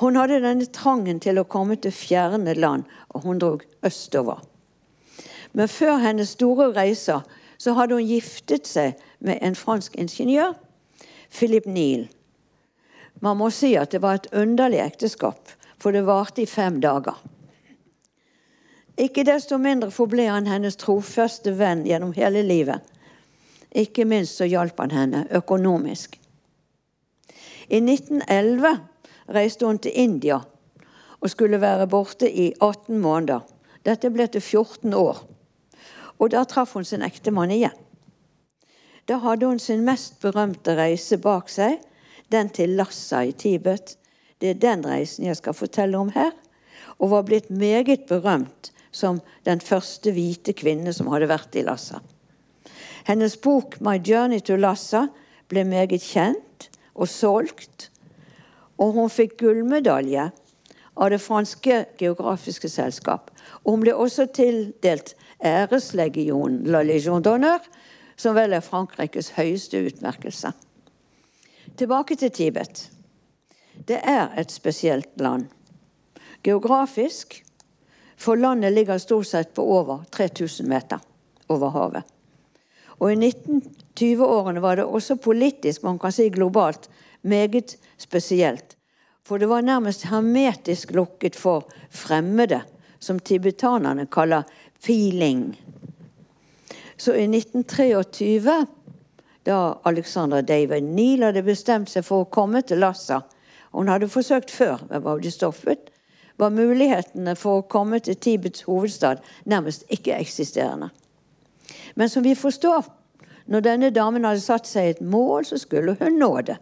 Hun 0.00 0.16
hadde 0.16 0.40
denne 0.40 0.66
trangen 0.72 1.20
til 1.20 1.38
å 1.38 1.44
komme 1.44 1.76
til 1.76 1.92
fjerne 1.92 2.54
land, 2.56 2.86
og 3.12 3.26
hun 3.28 3.42
drog 3.42 3.66
østover. 3.84 4.40
Men 5.52 5.68
før 5.68 5.98
hennes 6.00 6.32
store 6.38 6.70
reiser 6.72 7.26
så 7.60 7.74
hadde 7.76 7.98
hun 7.98 8.08
giftet 8.08 8.68
seg 8.68 9.00
med 9.20 9.42
en 9.44 9.56
fransk 9.58 9.98
ingeniør, 10.00 10.54
Philip 11.28 11.66
Neal. 11.68 12.06
Man 13.20 13.36
må 13.36 13.50
si 13.52 13.74
at 13.76 13.92
det 13.92 14.00
var 14.00 14.16
et 14.16 14.30
underlig 14.32 14.80
ekteskap, 14.80 15.52
for 15.80 15.92
det 15.92 16.06
varte 16.08 16.42
i 16.42 16.48
fem 16.48 16.78
dager. 16.80 17.18
Ikke 19.00 19.24
desto 19.24 19.58
mindre 19.60 19.92
forble 19.92 20.26
han 20.28 20.48
hennes 20.48 20.76
trofaste 20.80 21.52
venn 21.56 21.84
gjennom 21.88 22.14
hele 22.16 22.42
livet. 22.44 22.80
Ikke 23.70 24.04
minst 24.08 24.40
så 24.40 24.48
hjalp 24.48 24.80
han 24.80 24.92
henne 24.96 25.24
økonomisk. 25.36 26.16
I 27.70 27.78
1911 27.78 28.72
reiste 29.36 29.68
hun 29.68 29.78
til 29.78 29.94
India 29.94 30.40
og 31.20 31.30
skulle 31.30 31.60
være 31.60 31.86
borte 31.92 32.28
i 32.28 32.50
18 32.56 32.98
måneder. 32.98 33.44
Dette 33.86 34.10
ble 34.10 34.26
til 34.32 34.42
14 34.42 34.96
år. 34.96 35.20
Og 36.20 36.32
da 36.34 36.44
traff 36.44 36.76
hun 36.76 36.84
sin 36.84 37.02
ektemann 37.02 37.52
igjen. 37.54 37.76
Da 39.08 39.18
hadde 39.24 39.48
hun 39.48 39.58
sin 39.58 39.82
mest 39.86 40.20
berømte 40.22 40.76
reise 40.78 41.18
bak 41.18 41.48
seg, 41.50 41.80
den 42.30 42.52
til 42.54 42.76
Lhasa 42.78 43.24
i 43.26 43.32
Tibet. 43.32 43.96
Det 44.38 44.52
er 44.52 44.60
den 44.60 44.84
reisen 44.86 45.26
jeg 45.26 45.40
skal 45.40 45.56
fortelle 45.56 45.98
om 45.98 46.12
her, 46.14 46.30
og 47.00 47.10
var 47.10 47.26
blitt 47.26 47.50
meget 47.50 48.06
berømt 48.06 48.70
som 48.92 49.20
den 49.48 49.60
første 49.64 50.12
hvite 50.14 50.54
kvinne 50.54 50.92
som 50.94 51.10
hadde 51.10 51.30
vært 51.30 51.56
i 51.56 51.64
Lhasa. 51.66 52.02
Hennes 53.08 53.36
bok 53.36 53.80
'My 53.80 53.98
Journey 53.98 54.40
to 54.40 54.56
Lhasa' 54.56 55.08
ble 55.48 55.64
meget 55.64 56.04
kjent 56.04 56.68
og 56.94 57.08
solgt 57.08 57.90
og 58.80 58.96
hun 58.96 59.12
fikk 59.12 59.36
gullmedalje 59.42 60.30
av 61.00 61.12
det 61.12 61.20
franske 61.22 61.84
geografiske 62.00 62.68
selskap. 62.72 63.30
Og 63.62 63.74
hun 63.74 63.84
ble 63.84 63.94
også 63.94 64.26
tildelt 64.34 65.14
æreslegionen 65.44 66.64
La 66.66 66.82
Légion 66.84 67.22
d'honneur, 67.22 67.60
som 68.16 68.34
vel 68.36 68.52
er 68.52 68.64
Frankrikes 68.64 69.32
høyeste 69.36 69.80
utmerkelse. 69.86 70.52
Tilbake 71.76 72.16
til 72.16 72.30
Tibet. 72.30 72.90
Det 73.88 74.00
er 74.04 74.28
et 74.36 74.52
spesielt 74.52 75.20
land. 75.20 75.48
geografisk, 76.42 77.44
for 78.16 78.34
landet 78.34 78.72
ligger 78.72 78.98
stort 78.98 79.26
sett 79.26 79.54
på 79.54 79.62
over 79.62 80.04
3000 80.10 80.68
meter 80.68 80.98
over 81.48 81.70
havet. 81.70 82.02
Og 83.00 83.12
i 83.12 83.16
1920-årene 83.16 84.60
var 84.60 84.76
det 84.76 84.84
også 84.84 85.16
politisk, 85.16 85.82
man 85.82 85.98
kan 85.98 86.12
si 86.12 86.28
globalt, 86.28 86.90
meget 87.22 87.76
spesielt. 87.98 88.76
For 89.24 89.38
det 89.38 89.48
var 89.48 89.60
nærmest 89.60 90.04
hermetisk 90.10 90.92
lukket 90.92 91.36
for 91.36 91.68
fremmede, 91.90 92.62
som 93.00 93.18
tibetanerne 93.20 94.06
kaller 94.06 94.44
feeling. 94.80 95.62
Så 96.96 97.14
i 97.14 97.24
1923, 97.24 98.66
da 99.44 99.80
Alexandra 99.82 100.42
David 100.42 100.82
Neal 100.82 101.22
hadde 101.22 101.42
bestemt 101.42 101.88
seg 101.88 102.04
for 102.04 102.24
å 102.24 102.32
komme 102.32 102.60
til 102.62 102.82
Lhasa 102.82 103.22
Hun 103.72 103.88
hadde 103.88 104.08
forsøkt 104.10 104.50
før, 104.50 104.80
men 104.90 105.04
var 105.04 105.20
blitt 105.20 105.36
stoppet. 105.36 105.92
Var 106.36 106.50
mulighetene 106.50 107.36
for 107.38 107.60
å 107.60 107.66
komme 107.70 108.00
til 108.02 108.16
Tibets 108.18 108.64
hovedstad 108.66 109.22
nærmest 109.46 109.84
ikke-eksisterende. 109.94 110.88
Men 111.94 112.08
som 112.08 112.26
vi 112.26 112.34
forstår, 112.34 112.82
når 113.46 113.62
denne 113.62 113.90
damen 113.94 114.26
hadde 114.26 114.42
satt 114.42 114.66
seg 114.66 114.90
et 114.90 115.00
mål, 115.00 115.46
så 115.46 115.58
skulle 115.58 115.94
hun 116.00 116.18
nå 116.18 116.32
det. 116.50 116.58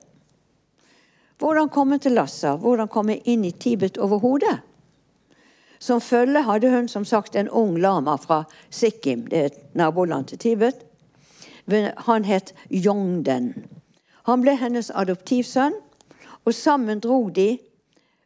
Hvordan 1.41 1.73
komme 1.73 1.99
til 1.99 2.19
Lhasa? 2.19 2.57
Hvordan 2.61 2.93
komme 2.93 3.17
inn 3.25 3.45
i 3.49 3.55
Tibet 3.57 3.99
overhodet? 3.99 4.59
Som 5.79 6.01
følge 6.01 6.43
hadde 6.43 6.71
hun 6.71 6.89
som 6.89 7.05
sagt 7.05 7.37
en 7.37 7.49
ung 7.49 7.79
lama 7.79 8.17
fra 8.17 8.45
Sikkim, 8.71 9.27
det 9.31 9.39
er 9.39 9.45
et 9.45 9.75
naboland 9.75 10.27
til 10.27 10.39
Tibet. 10.39 10.85
Han 12.07 12.25
het 12.25 12.55
Yongden. 12.71 13.55
Han 14.27 14.43
ble 14.43 14.57
hennes 14.57 14.91
adoptivsønn, 14.91 15.77
og 16.45 16.55
sammen 16.55 17.01
dro 17.01 17.29
de 17.29 17.59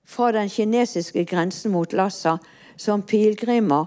fra 0.07 0.33
den 0.33 0.49
kinesiske 0.49 1.25
grensen 1.25 1.73
mot 1.73 1.93
Lhasa 1.93 2.39
som 2.77 3.03
pilegrimer, 3.03 3.87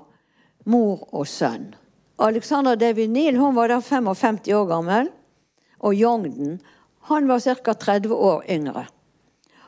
mor 0.65 1.07
og 1.13 1.27
sønn. 1.27 1.73
Alexandra 2.19 2.75
David 2.75 3.11
Neal 3.11 3.37
hun 3.37 3.55
var 3.55 3.69
da 3.69 3.79
55 3.83 4.47
år 4.55 4.67
gammel, 4.69 5.09
og 5.79 5.95
Yongden 5.95 6.59
han 7.09 7.27
var 7.27 7.39
ca. 7.39 7.73
30 7.73 8.13
år 8.15 8.45
yngre. 8.49 8.85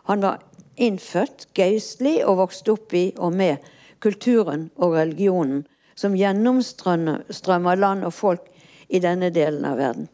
Han 0.08 0.22
var 0.24 0.40
innfødt 0.78 1.48
geistlig 1.58 2.22
og 2.26 2.40
vokste 2.42 2.74
opp 2.74 2.94
i 2.94 3.12
og 3.18 3.36
med 3.36 3.58
kulturen 4.04 4.70
og 4.76 4.96
religionen 4.98 5.64
som 5.98 6.16
gjennomstrømmer 6.18 7.80
land 7.80 8.06
og 8.06 8.14
folk 8.14 8.46
i 8.88 9.02
denne 9.04 9.32
delen 9.34 9.66
av 9.66 9.80
verden. 9.82 10.08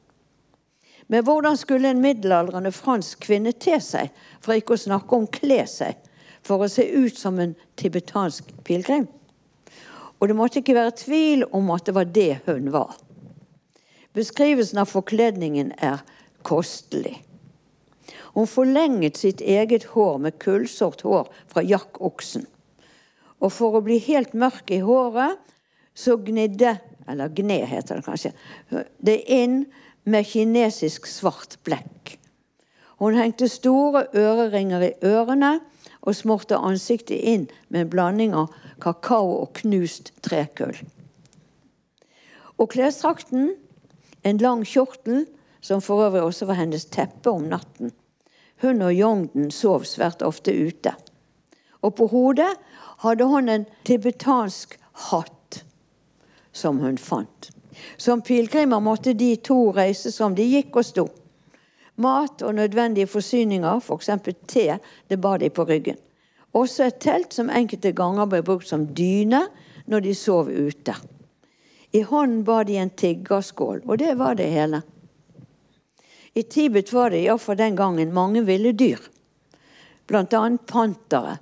Men 1.11 1.25
hvordan 1.27 1.57
skulle 1.59 1.91
en 1.91 2.01
middelaldrende 2.01 2.71
fransk 2.71 3.25
kvinne 3.25 3.51
te 3.51 3.75
seg, 3.83 4.11
for 4.39 4.55
ikke 4.55 4.77
å 4.77 4.83
snakke 4.85 5.17
om 5.17 5.27
kle 5.27 5.59
seg, 5.67 5.99
for 6.43 6.63
å 6.63 6.71
se 6.71 6.85
ut 6.87 7.19
som 7.19 7.41
en 7.43 7.57
tibetansk 7.79 8.49
pilegrim? 8.63 9.09
Og 10.19 10.29
det 10.31 10.37
måtte 10.39 10.61
ikke 10.61 10.77
være 10.77 10.95
tvil 11.03 11.43
om 11.51 11.67
at 11.75 11.85
det 11.89 11.97
var 11.97 12.07
det 12.15 12.31
hun 12.45 12.71
var. 12.71 12.95
Beskrivelsen 14.15 14.79
av 14.79 14.91
forkledningen 14.93 15.73
er 15.83 15.99
kostelig. 16.47 17.17
Hun 18.33 18.47
forlenget 18.47 19.19
sitt 19.19 19.41
eget 19.41 19.89
hår 19.93 20.17
med 20.23 20.39
kullsort 20.41 21.03
hår 21.05 21.27
fra 21.51 21.63
jakkoksen. 21.65 22.47
Og 23.43 23.51
for 23.51 23.75
å 23.75 23.83
bli 23.83 24.00
helt 24.05 24.33
mørk 24.38 24.71
i 24.71 24.79
håret, 24.83 25.39
så 25.93 26.17
gnidde 26.17 26.79
Eller 27.03 27.27
gne, 27.35 27.65
heter 27.67 27.97
det 28.00 28.05
kanskje. 28.05 28.29
Det 29.03 29.17
inn 29.27 29.65
med 30.07 30.23
kinesisk 30.23 31.03
svart 31.12 31.57
blekk. 31.67 32.13
Hun 32.95 33.17
hengte 33.19 33.50
store 33.51 34.05
øreringer 34.15 34.85
i 34.88 34.93
ørene 35.03 35.57
og 36.00 36.15
smurte 36.15 36.55
ansiktet 36.55 37.19
inn 37.19 37.50
med 37.67 37.81
en 37.81 37.91
blanding 37.91 38.38
av 38.39 38.55
kakao 38.79 39.33
og 39.41 39.51
knust 39.59 40.13
trekull. 40.23 40.77
Og 42.55 42.71
klesdrakten, 42.71 43.51
en 44.24 44.39
lang 44.39 44.63
kjortel, 44.63 45.25
som 45.59 45.83
for 45.83 46.07
øvrig 46.07 46.24
også 46.24 46.48
var 46.48 46.59
hennes 46.59 46.85
teppe 46.87 47.31
om 47.31 47.50
natten. 47.51 47.91
Hun 48.63 48.83
og 48.83 48.96
Jongden 48.96 49.51
sov 49.51 49.83
svært 49.87 50.24
ofte 50.24 50.55
ute. 50.55 50.96
Og 51.83 51.96
på 51.96 52.07
hodet 52.11 52.51
hadde 53.03 53.27
hun 53.27 53.51
en 53.51 53.65
tibetansk 53.87 54.77
hatt 55.09 55.63
som 56.53 56.79
hun 56.79 56.98
fant. 56.98 57.50
Som 57.98 58.22
pilegrimer 58.22 58.79
måtte 58.79 59.15
de 59.17 59.35
to 59.43 59.72
reise 59.75 60.11
som 60.13 60.35
de 60.37 60.46
gikk 60.46 60.77
og 60.79 60.87
sto. 60.87 61.07
Mat 61.96 62.41
og 62.41 62.55
nødvendige 62.57 63.09
forsyninger, 63.09 63.81
f.eks. 63.81 64.09
For 64.25 64.48
te, 64.50 64.79
det 65.09 65.19
bar 65.22 65.41
de 65.41 65.50
på 65.50 65.65
ryggen. 65.69 65.98
Også 66.53 66.87
et 66.87 67.01
telt 67.01 67.33
som 67.33 67.50
enkelte 67.50 67.93
ganger 67.98 68.29
ble 68.29 68.43
brukt 68.46 68.69
som 68.69 68.85
dyne 68.93 69.48
når 69.89 70.05
de 70.05 70.15
sov 70.15 70.50
ute. 70.50 70.96
I 71.93 72.01
hånden 72.01 72.43
bar 72.46 72.65
de 72.65 72.77
en 72.81 72.89
tiggerskål, 72.89 73.83
og 73.85 73.98
det 74.01 74.13
var 74.17 74.37
det 74.37 74.50
hele. 74.50 74.81
I 76.33 76.43
Tibet 76.50 76.89
var 76.93 77.13
det 77.13 77.22
iallfall 77.25 77.57
den 77.59 77.75
gangen 77.77 78.13
mange 78.13 78.41
ville 78.46 78.72
dyr, 78.74 79.01
bl.a. 80.09 80.41
pantere. 80.69 81.37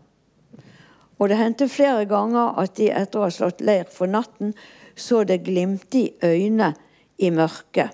Og 1.22 1.30
det 1.30 1.38
hendte 1.38 1.68
flere 1.70 2.08
ganger 2.10 2.56
at 2.58 2.74
de 2.80 2.88
etter 2.90 3.22
å 3.22 3.28
ha 3.28 3.34
slått 3.34 3.62
leir 3.62 3.86
for 3.94 4.10
natten, 4.10 4.56
så 4.98 5.22
det 5.24 5.44
glimte 5.46 6.00
i 6.00 6.08
øynene 6.26 6.74
i 7.22 7.30
mørket. 7.30 7.94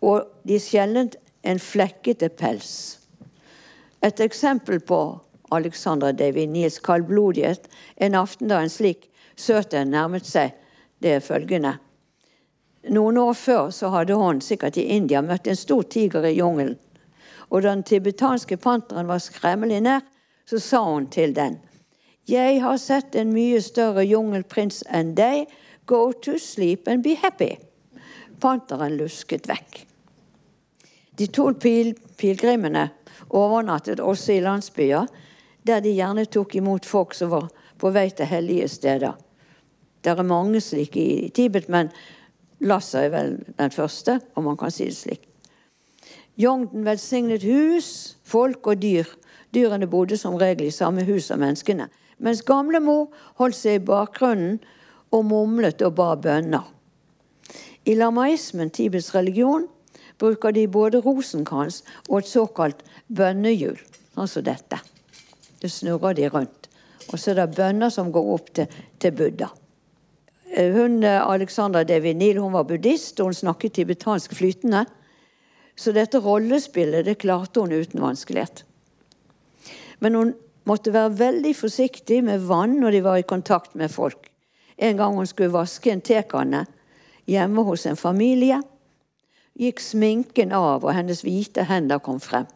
Og 0.00 0.24
de 0.48 0.56
sjelden 0.62 1.10
en 1.44 1.60
flekkete 1.60 2.30
pels. 2.32 2.70
Et 4.00 4.20
eksempel 4.24 4.80
på 4.80 5.00
Alexandra 5.52 6.14
David 6.16 6.54
Niels 6.54 6.78
kaldblodighet 6.80 7.68
en 7.96 8.16
aften 8.16 8.48
da 8.48 8.62
en 8.62 8.72
slik 8.72 9.10
søt 9.36 9.76
en 9.76 9.92
nærmet 9.92 10.26
seg, 10.26 10.56
det 11.02 11.18
er 11.18 11.24
følgende. 11.24 11.76
Noen 12.88 13.20
år 13.20 13.34
før 13.36 13.70
så 13.74 13.92
hadde 13.92 14.16
hun, 14.16 14.40
sikkert 14.40 14.80
i 14.80 14.88
India, 14.96 15.20
møtt 15.20 15.46
en 15.46 15.58
stor 15.58 15.84
tiger 15.84 16.24
i 16.24 16.38
jungelen. 16.38 16.78
Og 17.50 17.62
da 17.62 17.74
den 17.74 17.84
tibetanske 17.84 18.56
panteren 18.56 19.08
var 19.08 19.20
skremmelig 19.20 19.82
nær, 19.84 20.04
så 20.48 20.60
sa 20.62 20.84
hun 20.88 21.10
til 21.12 21.34
den 21.36 21.58
Jeg 22.28 22.60
har 22.60 22.76
sett 22.76 23.14
en 23.16 23.30
mye 23.32 23.60
større 23.64 24.02
jungelprins 24.04 24.82
enn 24.92 25.14
deg. 25.16 25.48
Go 25.88 26.12
to 26.12 26.36
sleep 26.36 26.88
and 26.88 27.00
be 27.02 27.14
happy. 27.16 27.54
Panteren 28.40 28.98
lusket 29.00 29.48
vekk. 29.48 29.78
De 31.16 31.26
to 31.32 31.46
pil 31.56 31.94
pilegrimene 32.20 32.90
overnattet 33.34 34.00
også 34.00 34.36
i 34.36 34.42
landsbyer, 34.44 35.08
der 35.66 35.80
de 35.80 35.94
gjerne 35.96 36.26
tok 36.28 36.54
imot 36.60 36.86
folk 36.86 37.16
som 37.16 37.32
var 37.32 37.48
på 37.80 37.90
vei 37.96 38.10
til 38.10 38.28
hellige 38.28 38.68
steder. 38.68 39.16
Det 40.04 40.12
er 40.12 40.22
mange 40.22 40.60
slike 40.60 41.00
i 41.00 41.30
Tibet, 41.34 41.68
men 41.68 41.88
Lhasa 42.60 43.06
er 43.06 43.14
vel 43.14 43.32
den 43.58 43.72
første, 43.72 44.20
om 44.36 44.44
man 44.50 44.56
kan 44.60 44.70
si 44.70 44.84
det 44.90 44.96
slik. 44.98 45.24
Jongden 46.38 46.84
velsignet 46.84 47.42
hus, 47.42 48.18
folk 48.22 48.66
og 48.66 48.82
dyr. 48.82 49.08
Dyrene 49.54 49.88
bodde 49.90 50.16
som 50.16 50.36
regel 50.38 50.68
i 50.68 50.74
samme 50.74 51.02
hus 51.08 51.30
som 51.30 51.40
menneskene. 51.40 51.88
Mens 52.18 52.42
gamlemor 52.42 53.08
holdt 53.38 53.56
seg 53.58 53.78
i 53.78 53.84
bakgrunnen 53.84 54.58
og 55.14 55.24
mumlet 55.30 55.82
og 55.86 55.94
ba 55.98 56.12
bønner. 56.18 56.66
I 57.88 57.94
lamaismen, 57.96 58.70
Tibets 58.70 59.14
religion, 59.14 59.68
bruker 60.18 60.52
de 60.52 60.66
både 60.68 61.00
rosenkrans 61.04 61.82
og 62.08 62.18
et 62.20 62.30
såkalt 62.30 62.82
bønnehjul, 63.06 63.78
sånn 64.16 64.28
som 64.28 64.44
dette. 64.44 64.80
Det 65.62 65.70
snurrer 65.72 66.18
de 66.18 66.28
rundt. 66.32 66.68
Og 67.08 67.16
så 67.16 67.32
er 67.32 67.40
det 67.40 67.54
bønner 67.56 67.90
som 67.94 68.10
går 68.12 68.34
opp 68.34 68.52
til, 68.58 68.68
til 69.00 69.14
Buddha. 69.16 69.48
Eh, 70.50 70.72
hun, 70.74 71.02
eh, 71.04 71.22
Alexandra 71.22 71.84
Devinil 71.84 72.38
hun 72.38 72.52
var 72.52 72.64
buddhist, 72.64 73.20
og 73.20 73.30
hun 73.30 73.34
snakket 73.34 73.78
tibetansk 73.78 74.34
flytende. 74.34 74.84
Så 75.76 75.94
dette 75.94 76.18
rollespillet 76.18 77.06
det 77.06 77.18
klarte 77.22 77.60
hun 77.60 77.72
uten 77.72 78.02
vanskelighet. 78.02 78.64
Men 80.00 80.14
hun 80.14 80.34
måtte 80.68 80.92
være 80.94 81.16
veldig 81.18 81.54
forsiktig 81.56 82.20
med 82.24 82.44
vann 82.48 82.76
når 82.82 82.96
de 82.96 83.04
var 83.06 83.20
i 83.20 83.26
kontakt 83.26 83.74
med 83.78 83.92
folk. 83.92 84.28
En 84.76 84.98
gang 84.98 85.16
hun 85.16 85.26
skulle 85.26 85.54
vaske 85.54 85.90
en 85.92 86.04
tekanne 86.04 86.66
hjemme 87.28 87.64
hos 87.66 87.86
en 87.86 87.98
familie, 87.98 88.60
gikk 89.58 89.80
sminken 89.82 90.52
av, 90.54 90.84
og 90.84 90.94
hennes 90.94 91.24
hvite 91.26 91.64
hender 91.68 91.98
kom 92.04 92.20
frem. 92.22 92.46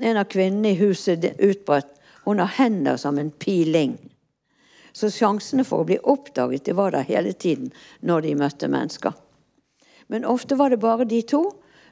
En 0.00 0.16
av 0.16 0.28
kvinnene 0.32 0.72
i 0.72 0.80
huset 0.80 1.24
utbrøt 1.36 1.92
hun 2.26 2.40
har 2.42 2.56
hender 2.56 2.96
som 3.00 3.18
en 3.20 3.30
piling. 3.30 3.94
Så 4.96 5.10
sjansene 5.12 5.64
for 5.64 5.84
å 5.84 5.88
bli 5.88 5.98
oppdaget 6.02 6.66
det 6.66 6.74
var 6.76 6.94
der 6.94 7.06
hele 7.06 7.32
tiden 7.32 7.70
når 8.00 8.24
de 8.24 8.34
møtte 8.40 8.70
mennesker. 8.72 9.12
Men 10.08 10.24
ofte 10.24 10.56
var 10.56 10.72
det 10.72 10.80
bare 10.80 11.04
de 11.04 11.20
to 11.22 11.42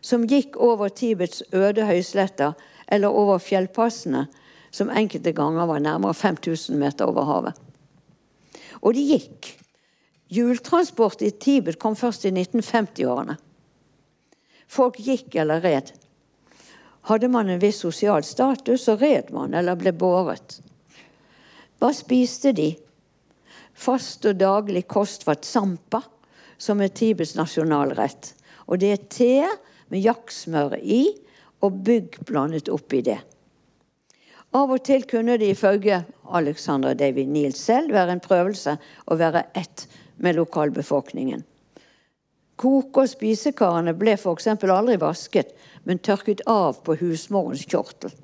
som 0.05 0.27
gikk 0.29 0.57
over 0.61 0.89
Tibets 0.89 1.43
øde 1.53 1.87
høysletter 1.87 2.57
eller 2.89 3.13
over 3.13 3.39
fjellpassene, 3.41 4.27
som 4.75 4.91
enkelte 4.91 5.33
ganger 5.33 5.69
var 5.71 5.83
nærmere 5.83 6.15
5000 6.19 6.79
meter 6.79 7.07
over 7.07 7.29
havet. 7.29 7.59
Og 8.83 8.95
de 8.97 9.05
gikk. 9.07 9.53
Hjultransport 10.35 11.23
i 11.23 11.31
Tibet 11.31 11.79
kom 11.79 11.95
først 11.97 12.25
i 12.27 12.33
1950-årene. 12.33 13.37
Folk 14.67 14.99
gikk 14.99 15.37
eller 15.39 15.63
red. 15.63 15.93
Hadde 17.07 17.29
man 17.31 17.53
en 17.53 17.61
viss 17.63 17.83
sosial 17.85 18.25
status, 18.27 18.87
så 18.87 18.97
red 18.99 19.31
man 19.35 19.55
eller 19.55 19.79
ble 19.79 19.93
båret. 19.95 20.59
Hva 21.79 21.93
spiste 21.95 22.55
de? 22.57 22.73
Fast 23.75 24.25
og 24.27 24.41
daglig 24.41 24.87
kost 24.91 25.27
var 25.29 25.39
tsampa, 25.45 26.01
som 26.59 26.81
er 26.83 26.91
Tibets 26.97 27.37
nasjonalrett. 27.39 28.33
Og 28.67 28.81
det 28.81 28.91
er 28.95 29.07
te 29.13 29.35
med 29.93 30.03
jakksmør 30.03 30.79
i 30.81 31.05
og 31.63 31.79
bygg 31.85 32.19
blandet 32.27 32.73
oppi 32.73 33.05
det. 33.05 33.21
Av 34.55 34.71
og 34.71 34.85
til 34.87 35.03
kunne 35.11 35.35
det 35.41 35.49
ifølge 35.51 36.05
Alexander 36.31 36.95
David 36.95 37.27
Neal 37.27 37.57
selv 37.59 37.91
være 37.95 38.15
en 38.15 38.23
prøvelse 38.23 38.77
å 39.11 39.17
være 39.19 39.49
ett 39.59 39.89
med 40.23 40.39
lokalbefolkningen. 40.39 41.43
Koke- 42.57 43.03
og 43.03 43.11
spisekarene 43.11 43.97
ble 43.99 44.15
f.eks. 44.15 44.47
aldri 44.47 44.95
vasket, 45.03 45.51
men 45.83 45.99
tørket 45.99 46.45
av 46.47 46.79
på 46.87 46.95
husmorens 47.01 47.67
kjortel. 47.67 48.15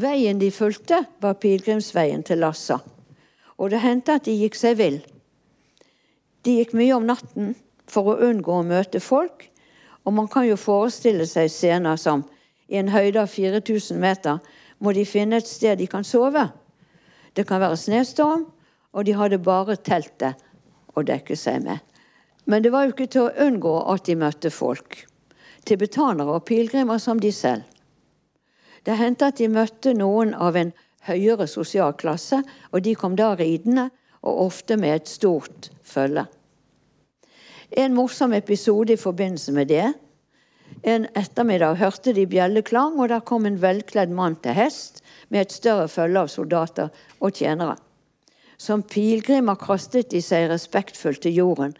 Veien 0.00 0.40
de 0.40 0.48
fulgte, 0.50 1.04
var 1.20 1.36
pilegrimsveien 1.38 2.24
til 2.26 2.40
Lassa, 2.40 2.80
og 3.60 3.70
det 3.70 3.84
hendte 3.84 4.16
at 4.16 4.24
de 4.24 4.32
gikk 4.34 4.56
seg 4.58 4.78
vill. 4.80 5.02
De 6.42 6.56
gikk 6.56 6.72
mye 6.74 6.96
om 6.96 7.04
natten 7.06 7.52
for 7.86 8.10
å 8.10 8.30
unngå 8.30 8.56
å 8.58 8.66
møte 8.66 9.00
folk, 9.00 9.44
og 10.04 10.16
man 10.16 10.26
kan 10.32 10.48
jo 10.48 10.56
forestille 10.58 11.28
seg 11.28 11.52
scener 11.52 12.00
som 12.00 12.24
i 12.68 12.78
en 12.80 12.92
høyde 12.92 13.22
av 13.22 13.32
4000 13.32 14.00
meter 14.00 14.38
må 14.78 14.92
de 14.92 15.04
finne 15.08 15.40
et 15.40 15.48
sted 15.48 15.78
de 15.78 15.88
kan 15.90 16.04
sove. 16.04 16.48
Det 17.34 17.46
kan 17.48 17.60
være 17.60 17.76
snøstorm, 17.76 18.46
og 18.92 19.04
de 19.06 19.16
hadde 19.18 19.42
bare 19.42 19.76
teltet 19.76 20.40
å 20.94 21.02
dekke 21.02 21.36
seg 21.36 21.64
med. 21.64 21.82
Men 22.46 22.62
det 22.62 22.72
var 22.72 22.84
jo 22.84 22.94
ikke 22.94 23.10
til 23.10 23.26
å 23.26 23.46
unngå 23.46 23.74
at 23.92 24.04
de 24.06 24.16
møtte 24.20 24.52
folk. 24.52 25.04
Tibetanere 25.64 26.36
og 26.36 26.44
pilegrimer 26.48 27.00
som 27.00 27.20
de 27.20 27.32
selv. 27.32 27.64
Det 28.84 28.98
hendte 29.00 29.30
at 29.32 29.40
de 29.40 29.48
møtte 29.48 29.94
noen 29.96 30.34
av 30.36 30.56
en 30.60 30.74
høyere 31.08 31.46
sosial 31.48 31.94
klasse, 31.96 32.42
og 32.72 32.84
de 32.84 32.94
kom 32.94 33.16
da 33.16 33.32
ridende, 33.38 33.88
og 34.24 34.46
ofte 34.46 34.76
med 34.80 34.94
et 34.94 35.08
stort 35.08 35.70
følge. 35.84 36.24
En 37.76 37.96
morsom 37.96 38.32
episode 38.32 38.94
i 38.94 39.00
forbindelse 39.00 39.52
med 39.52 39.68
det. 39.68 39.88
En 40.84 41.06
ettermiddag 41.16 41.78
hørte 41.80 42.12
de 42.12 42.26
bjelleklang, 42.28 42.98
og 43.00 43.08
der 43.08 43.24
kom 43.24 43.46
en 43.46 43.60
velkledd 43.62 44.12
mann 44.12 44.36
til 44.44 44.56
hest 44.56 45.00
med 45.28 45.46
et 45.46 45.52
større 45.52 45.88
følge 45.88 46.20
av 46.20 46.28
soldater 46.28 46.90
og 47.20 47.32
tjenere. 47.32 47.78
Som 48.60 48.84
pilegrimer 48.84 49.56
kastet 49.60 50.10
de 50.12 50.20
seg 50.22 50.50
respektfullt 50.50 51.24
til 51.24 51.36
jorden, 51.40 51.74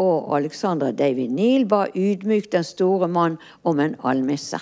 og 0.00 0.32
Alexander 0.36 0.92
David 0.96 1.34
Neal 1.36 1.66
ba 1.68 1.84
ydmykt 1.94 2.54
den 2.56 2.64
store 2.64 3.08
mann 3.08 3.36
om 3.68 3.80
en 3.80 3.98
almisse. 4.00 4.58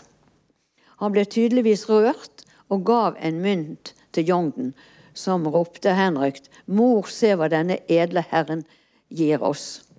Han 1.00 1.14
ble 1.14 1.24
tydeligvis 1.24 1.86
rørt 1.88 2.44
og 2.68 2.84
gav 2.84 3.16
en 3.22 3.38
mynt 3.40 3.94
til 4.12 4.26
Jongden, 4.28 4.74
som 5.14 5.46
ropte 5.46 5.94
henrykt, 5.94 6.50
Mor, 6.66 7.06
se 7.08 7.32
hva 7.34 7.48
denne 7.50 7.80
edle 7.88 8.22
Herren 8.30 8.64
gir 9.10 9.42
oss. 9.42 9.89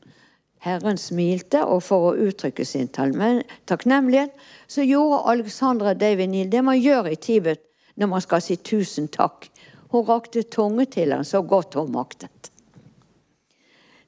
Herren 0.61 0.97
smilte, 1.01 1.63
og 1.65 1.81
for 1.81 2.11
å 2.11 2.27
uttrykke 2.29 2.65
sin 2.65 2.89
takknemlighet, 2.93 4.33
så 4.69 4.85
gjorde 4.85 5.23
Alexandra 5.31 5.95
David 5.97 6.29
Neal 6.29 6.51
det 6.53 6.61
man 6.61 6.77
gjør 6.77 7.09
i 7.09 7.17
Tibet 7.17 7.63
når 7.97 8.11
man 8.11 8.21
skal 8.21 8.43
si 8.45 8.59
tusen 8.61 9.07
takk. 9.09 9.47
Hun 9.91 10.05
rakte 10.05 10.43
tunge 10.45 10.85
til 10.93 11.15
ham 11.15 11.25
så 11.25 11.41
godt 11.41 11.79
hun 11.79 11.89
maktet. 11.95 12.51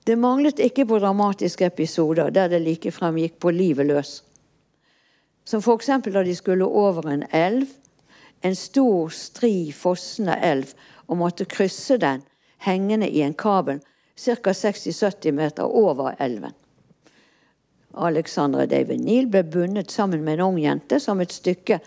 Det 0.06 0.18
manglet 0.20 0.60
ikke 0.60 0.86
på 0.86 1.00
dramatiske 1.00 1.66
episoder 1.66 2.30
der 2.30 2.52
det 2.52 2.62
likefrem 2.62 3.18
gikk 3.18 3.40
på 3.42 3.54
livet 3.56 3.88
løs. 3.90 4.12
Som 5.48 5.64
f.eks. 5.64 5.90
da 6.06 6.24
de 6.24 6.36
skulle 6.36 6.68
over 6.68 7.08
en 7.10 7.24
elv, 7.32 7.66
en 8.44 8.56
stor, 8.56 9.10
stri, 9.10 9.72
fossende 9.72 10.38
elv, 10.44 10.76
og 11.08 11.18
måtte 11.18 11.50
krysse 11.50 11.98
den 11.98 12.22
hengende 12.64 13.10
i 13.10 13.24
en 13.24 13.34
kabel 13.34 13.82
ca. 14.16 14.52
60-70 14.52 15.32
meter 15.32 15.64
over 15.64 16.16
elven. 16.20 16.54
Alexandra 17.94 18.66
David 18.66 19.04
Neal 19.06 19.28
ble 19.30 19.44
bundet 19.44 19.92
sammen 19.92 20.24
med 20.24 20.40
en 20.40 20.48
ung 20.48 20.60
jente 20.62 21.00
som 21.00 21.22
et 21.22 21.34
stykke 21.34 21.80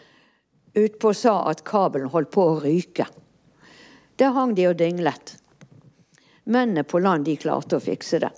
utpå 0.76 1.12
sa 1.14 1.40
at 1.50 1.64
kabelen 1.66 2.12
holdt 2.12 2.30
på 2.34 2.44
å 2.46 2.58
ryke. 2.62 3.06
Der 4.20 4.34
hang 4.36 4.54
de 4.56 4.68
og 4.70 4.78
dinglet. 4.78 5.36
Mennene 6.44 6.84
på 6.86 7.00
land 7.02 7.26
de 7.26 7.36
klarte 7.40 7.78
å 7.78 7.82
fikse 7.82 8.20
det. 8.22 8.30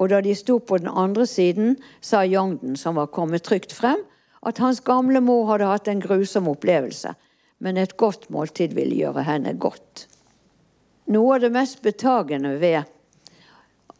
Og 0.00 0.10
da 0.10 0.18
de 0.24 0.32
sto 0.34 0.58
på 0.58 0.80
den 0.82 0.90
andre 0.90 1.28
siden, 1.30 1.76
sa 2.00 2.24
Jongden, 2.26 2.74
som 2.76 2.98
var 2.98 3.12
kommet 3.14 3.44
trygt 3.46 3.74
frem, 3.76 4.00
at 4.42 4.58
hans 4.58 4.80
gamle 4.82 5.20
mor 5.22 5.46
hadde 5.52 5.68
hatt 5.70 5.88
en 5.88 6.02
grusom 6.02 6.48
opplevelse, 6.50 7.12
men 7.62 7.78
et 7.78 7.94
godt 8.00 8.26
måltid 8.34 8.74
ville 8.74 8.96
gjøre 8.98 9.22
henne 9.28 9.54
godt. 9.62 10.08
Noe 11.10 11.34
av 11.34 11.40
det 11.40 11.50
mest 11.50 11.82
betagende 11.82 12.56
ved 12.62 12.82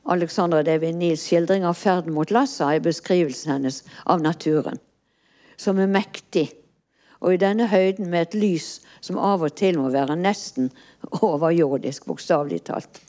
Alexandra 0.05 0.62
David 0.62 0.95
Niels 0.95 1.25
skildring 1.27 1.65
av 1.67 1.75
ferden 1.75 2.15
mot 2.15 2.31
Lassa 2.31 2.73
er 2.75 2.83
beskrivelsen 2.83 3.53
hennes 3.53 3.83
av 4.07 4.23
naturen, 4.23 4.79
som 5.57 5.79
er 5.83 5.91
mektig, 5.91 6.49
og 7.23 7.35
i 7.35 7.41
denne 7.43 7.69
høyden 7.71 8.11
med 8.11 8.29
et 8.29 8.37
lys 8.38 8.69
som 9.01 9.19
av 9.19 9.43
og 9.43 9.55
til 9.59 9.79
må 9.79 9.91
være 9.95 10.17
nesten 10.19 10.71
overjordisk, 11.23 12.07
bokstavelig 12.07 12.62
talt. 12.71 13.03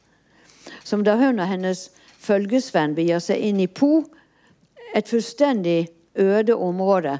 Som 0.84 1.06
da 1.06 1.18
hun 1.18 1.42
og 1.42 1.50
hennes 1.50 1.88
følgesvenn 2.24 2.94
begir 2.98 3.22
seg 3.22 3.42
inn 3.42 3.62
i 3.62 3.70
Po, 3.70 4.04
et 4.94 5.10
fullstendig 5.10 5.88
øde 6.18 6.56
område 6.56 7.18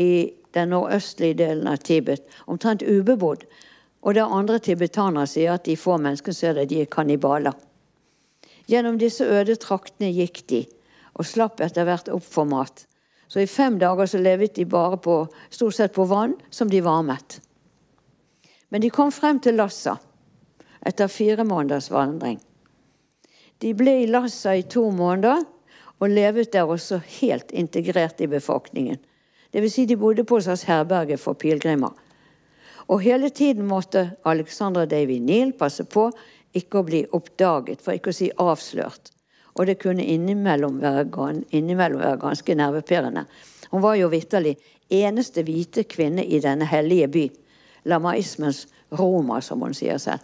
i 0.00 0.32
den 0.54 0.72
nordøstlige 0.72 1.38
delen 1.40 1.68
av 1.68 1.80
Tibet, 1.84 2.24
omtrent 2.46 2.84
ubebodd. 2.84 3.44
Og 4.04 4.14
der 4.16 4.28
andre 4.28 4.58
tibetanere 4.60 5.26
sier 5.28 5.56
at 5.56 5.64
de 5.64 5.78
få 5.80 5.96
menneskene 5.96 6.36
ser 6.36 6.58
det, 6.58 6.68
de 6.70 6.82
er 6.84 6.90
kannibaler. 6.92 7.56
Gjennom 8.68 8.98
disse 9.00 9.24
øde 9.24 9.56
traktene 9.60 10.12
gikk 10.12 10.42
de, 10.52 10.64
og 11.16 11.28
slapp 11.28 11.62
etter 11.64 11.88
hvert 11.88 12.10
opp 12.12 12.24
for 12.24 12.48
mat. 12.48 12.84
Så 13.28 13.40
i 13.40 13.48
fem 13.48 13.78
dager 13.80 14.08
så 14.08 14.20
levet 14.20 14.56
de 14.56 14.66
bare 14.68 14.98
på, 15.00 15.24
stort 15.50 15.76
sett 15.76 15.94
på 15.96 16.04
vann 16.08 16.36
som 16.52 16.68
de 16.70 16.82
varmet. 16.84 17.40
Men 18.68 18.84
de 18.84 18.92
kom 18.92 19.12
frem 19.12 19.40
til 19.40 19.56
Lassa 19.56 19.96
etter 20.84 21.08
fire 21.08 21.44
måneders 21.48 21.88
vandring. 21.92 22.38
De 23.62 23.72
ble 23.76 24.02
i 24.02 24.08
Lhasa 24.10 24.52
i 24.58 24.66
to 24.68 24.90
måneder 24.92 25.44
og 26.02 26.10
levet 26.10 26.52
der 26.52 26.68
også 26.68 27.00
helt 27.20 27.52
integrert 27.56 28.20
i 28.20 28.28
befolkningen. 28.28 28.98
Dvs. 29.54 29.72
Si 29.72 29.84
de 29.86 29.96
bodde 29.96 30.24
på 30.26 30.36
et 30.36 30.44
slags 30.48 30.66
herberge 30.68 31.16
for 31.16 31.38
pilegrimer. 31.38 31.94
Og 32.88 33.00
hele 33.00 33.30
tiden 33.30 33.66
måtte 33.66 34.10
Alexandra 34.24 34.84
Davy 34.86 35.18
Neal 35.18 35.52
passe 35.56 35.84
på 35.84 36.10
ikke 36.54 36.80
å 36.80 36.86
bli 36.86 37.02
oppdaget, 37.16 37.80
for 37.82 37.96
ikke 37.96 38.12
å 38.12 38.16
si 38.16 38.28
avslørt. 38.30 39.10
Og 39.54 39.66
det 39.66 39.78
kunne 39.82 40.04
innimellom 40.04 40.80
være, 40.82 41.06
innimellom 41.54 42.02
være 42.02 42.20
ganske 42.22 42.54
nervepirrende. 42.58 43.24
Hun 43.70 43.82
var 43.82 43.96
jo 43.98 44.10
vitterlig 44.12 44.56
eneste 44.92 45.42
hvite 45.46 45.86
kvinne 45.88 46.24
i 46.24 46.40
denne 46.42 46.66
hellige 46.68 47.08
by. 47.08 47.24
Lamaismens 47.90 48.66
Roma, 48.92 49.40
som 49.42 49.62
hun 49.62 49.74
sier 49.74 49.98
selv. 49.98 50.22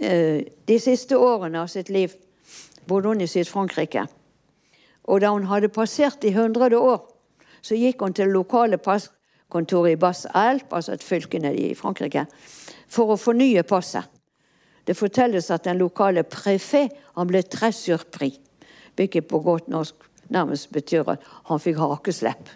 Eh, 0.00 0.44
de 0.66 0.78
siste 0.82 1.16
årene 1.16 1.62
av 1.62 1.70
sitt 1.70 1.88
liv 1.88 2.14
bodde 2.88 3.12
hun 3.12 3.22
i 3.22 3.28
Syd-Frankrike. 3.30 4.06
Og 5.04 5.20
da 5.20 5.30
hun 5.32 5.46
hadde 5.48 5.70
passert 5.72 6.22
de 6.22 6.32
hundrede 6.34 6.78
år, 6.80 7.02
så 7.62 7.76
gikk 7.78 8.02
hun 8.02 8.14
til 8.16 8.28
det 8.28 8.36
lokale 8.36 8.78
passkontoret 9.54 9.92
i 9.92 9.96
Basse-Alp, 9.96 10.72
altså 10.72 10.92
et 10.92 11.02
fylke 11.02 11.38
nede 11.38 11.70
i 11.70 11.74
Frankrike, 11.74 12.26
for 12.88 13.12
å 13.14 13.16
fornye 13.16 13.62
passet. 13.62 14.04
Det 14.84 14.96
fortelles 14.96 15.50
at 15.50 15.64
den 15.64 15.78
lokale 15.78 16.24
prefet 16.24 16.90
han 17.14 17.28
ble 17.28 17.42
très 17.42 17.72
surpris, 17.72 18.40
hvilket 18.96 19.28
på 19.28 19.40
godt 19.40 19.68
norsk 19.68 19.94
nærmest 20.28 20.72
betyr 20.72 21.08
at 21.08 21.22
han 21.46 21.60
fikk 21.60 21.78
hakeslepp. 21.78 22.50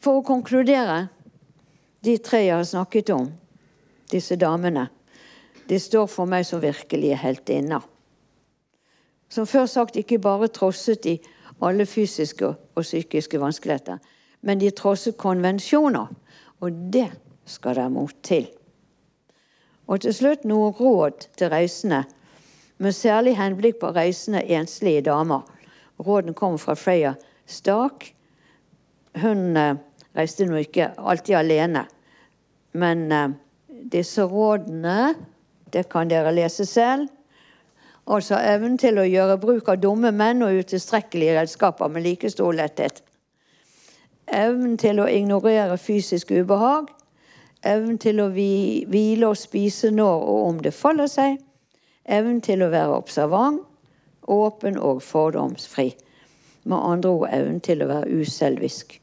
For 0.00 0.20
å 0.20 0.24
konkludere 0.24 1.08
de 2.04 2.18
tre 2.18 2.44
jeg 2.44 2.56
har 2.56 2.64
snakket 2.64 3.10
om, 3.10 3.30
disse 4.10 4.36
damene 4.36 4.88
de 5.68 5.78
står 5.78 6.06
for 6.10 6.26
meg 6.26 6.44
som 6.44 6.60
virkelige 6.60 7.16
heltinner. 7.16 7.80
Som 9.30 9.46
før 9.46 9.66
sagt 9.66 9.96
ikke 9.96 10.18
bare 10.18 10.48
trosset 10.50 11.04
de 11.04 11.18
alle 11.62 11.86
fysiske 11.86 12.46
og 12.46 12.82
psykiske 12.82 13.38
vanskeligheter, 13.38 14.00
men 14.40 14.60
de 14.60 14.70
trosset 14.70 15.16
konvensjoner. 15.20 16.08
Og 16.60 16.72
det 16.92 17.08
skal 17.48 17.76
det 17.76 17.90
mot 17.92 18.14
til. 18.22 18.48
Og 19.90 20.00
til 20.04 20.14
slutt 20.14 20.44
noen 20.46 20.74
råd 20.76 21.26
til 21.36 21.50
reisende, 21.50 22.04
med 22.80 22.94
særlig 22.96 23.34
henblikk 23.36 23.80
på 23.80 23.90
reisende 23.92 24.40
enslige 24.48 25.02
damer. 25.04 25.42
Råden 26.00 26.34
kommer 26.34 26.58
fra 26.58 26.74
Freya 26.74 27.14
Stark. 27.46 28.14
Hun 29.20 29.56
eh, 29.56 29.76
reiste 30.16 30.46
nå 30.48 30.62
ikke 30.62 30.92
alltid 30.96 31.36
alene, 31.36 31.84
men 32.72 33.12
eh, 33.12 33.34
disse 33.92 34.24
rådene 34.24 35.14
det 35.72 35.88
kan 35.90 36.08
dere 36.08 36.32
lese 36.32 36.64
selv. 36.66 37.08
Altså 38.10 38.38
evnen 38.40 38.78
til 38.80 38.98
å 38.98 39.06
gjøre 39.06 39.38
bruk 39.42 39.68
av 39.70 39.82
dumme 39.82 40.10
menn 40.14 40.42
og 40.42 40.62
utilstrekkelige 40.62 41.36
redskaper 41.36 41.92
med 41.92 42.06
like 42.06 42.30
stor 42.32 42.56
letthet. 42.56 43.02
Evnen 44.30 44.76
til 44.78 45.00
å 45.02 45.08
ignorere 45.10 45.74
fysisk 45.78 46.30
ubehag. 46.30 46.90
Evnen 47.66 47.98
til 47.98 48.22
å 48.22 48.28
hvile 48.30 49.26
og 49.26 49.38
spise 49.38 49.90
når 49.90 50.22
og 50.22 50.44
om 50.46 50.60
det 50.62 50.72
faller 50.76 51.10
seg. 51.10 51.40
Evnen 52.06 52.38
til 52.44 52.62
å 52.62 52.70
være 52.70 52.94
observant, 52.94 53.64
åpen 54.30 54.78
og 54.78 55.02
fordomsfri. 55.02 55.90
Med 56.62 56.78
andre 56.78 57.10
ord 57.10 57.32
evnen 57.32 57.58
til 57.64 57.82
å 57.82 57.88
være 57.90 58.20
uselvisk. 58.20 58.94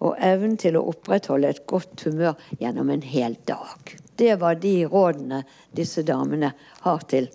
Og 0.00 0.16
evnen 0.24 0.56
til 0.56 0.78
å 0.78 0.86
opprettholde 0.88 1.50
et 1.52 1.66
godt 1.68 2.06
humør 2.06 2.38
gjennom 2.62 2.90
en 2.90 3.04
hel 3.04 3.36
dag. 3.44 3.92
Det 4.16 4.38
var 4.40 4.56
de 4.62 4.86
rådene 4.88 5.42
disse 5.76 6.02
damene 6.06 6.54
har 6.86 7.04
til 7.12 7.28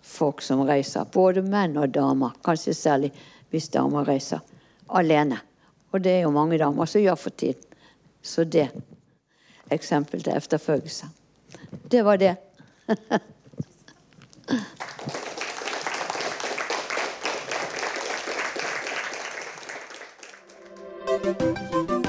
folk 0.00 0.40
som 0.42 0.64
reiser. 0.64 1.04
Både 1.12 1.44
menn 1.44 1.76
og 1.76 1.92
damer. 1.92 2.32
Kanskje 2.44 2.74
særlig 2.74 3.12
hvis 3.52 3.68
damer 3.76 4.08
reiser 4.08 4.40
alene. 4.88 5.42
Og 5.90 6.04
det 6.04 6.12
er 6.12 6.20
jo 6.26 6.30
mange 6.30 6.58
damer 6.58 6.84
som 6.86 7.02
gjør 7.02 7.18
for 7.18 7.30
tiden. 7.30 7.62
Så 8.22 8.44
det 8.44 8.68
eksempel 9.70 10.22
til 10.22 10.36
efterfølgelse. 10.36 11.06
Det 11.90 12.04
var 12.04 12.16
det. 12.16 12.36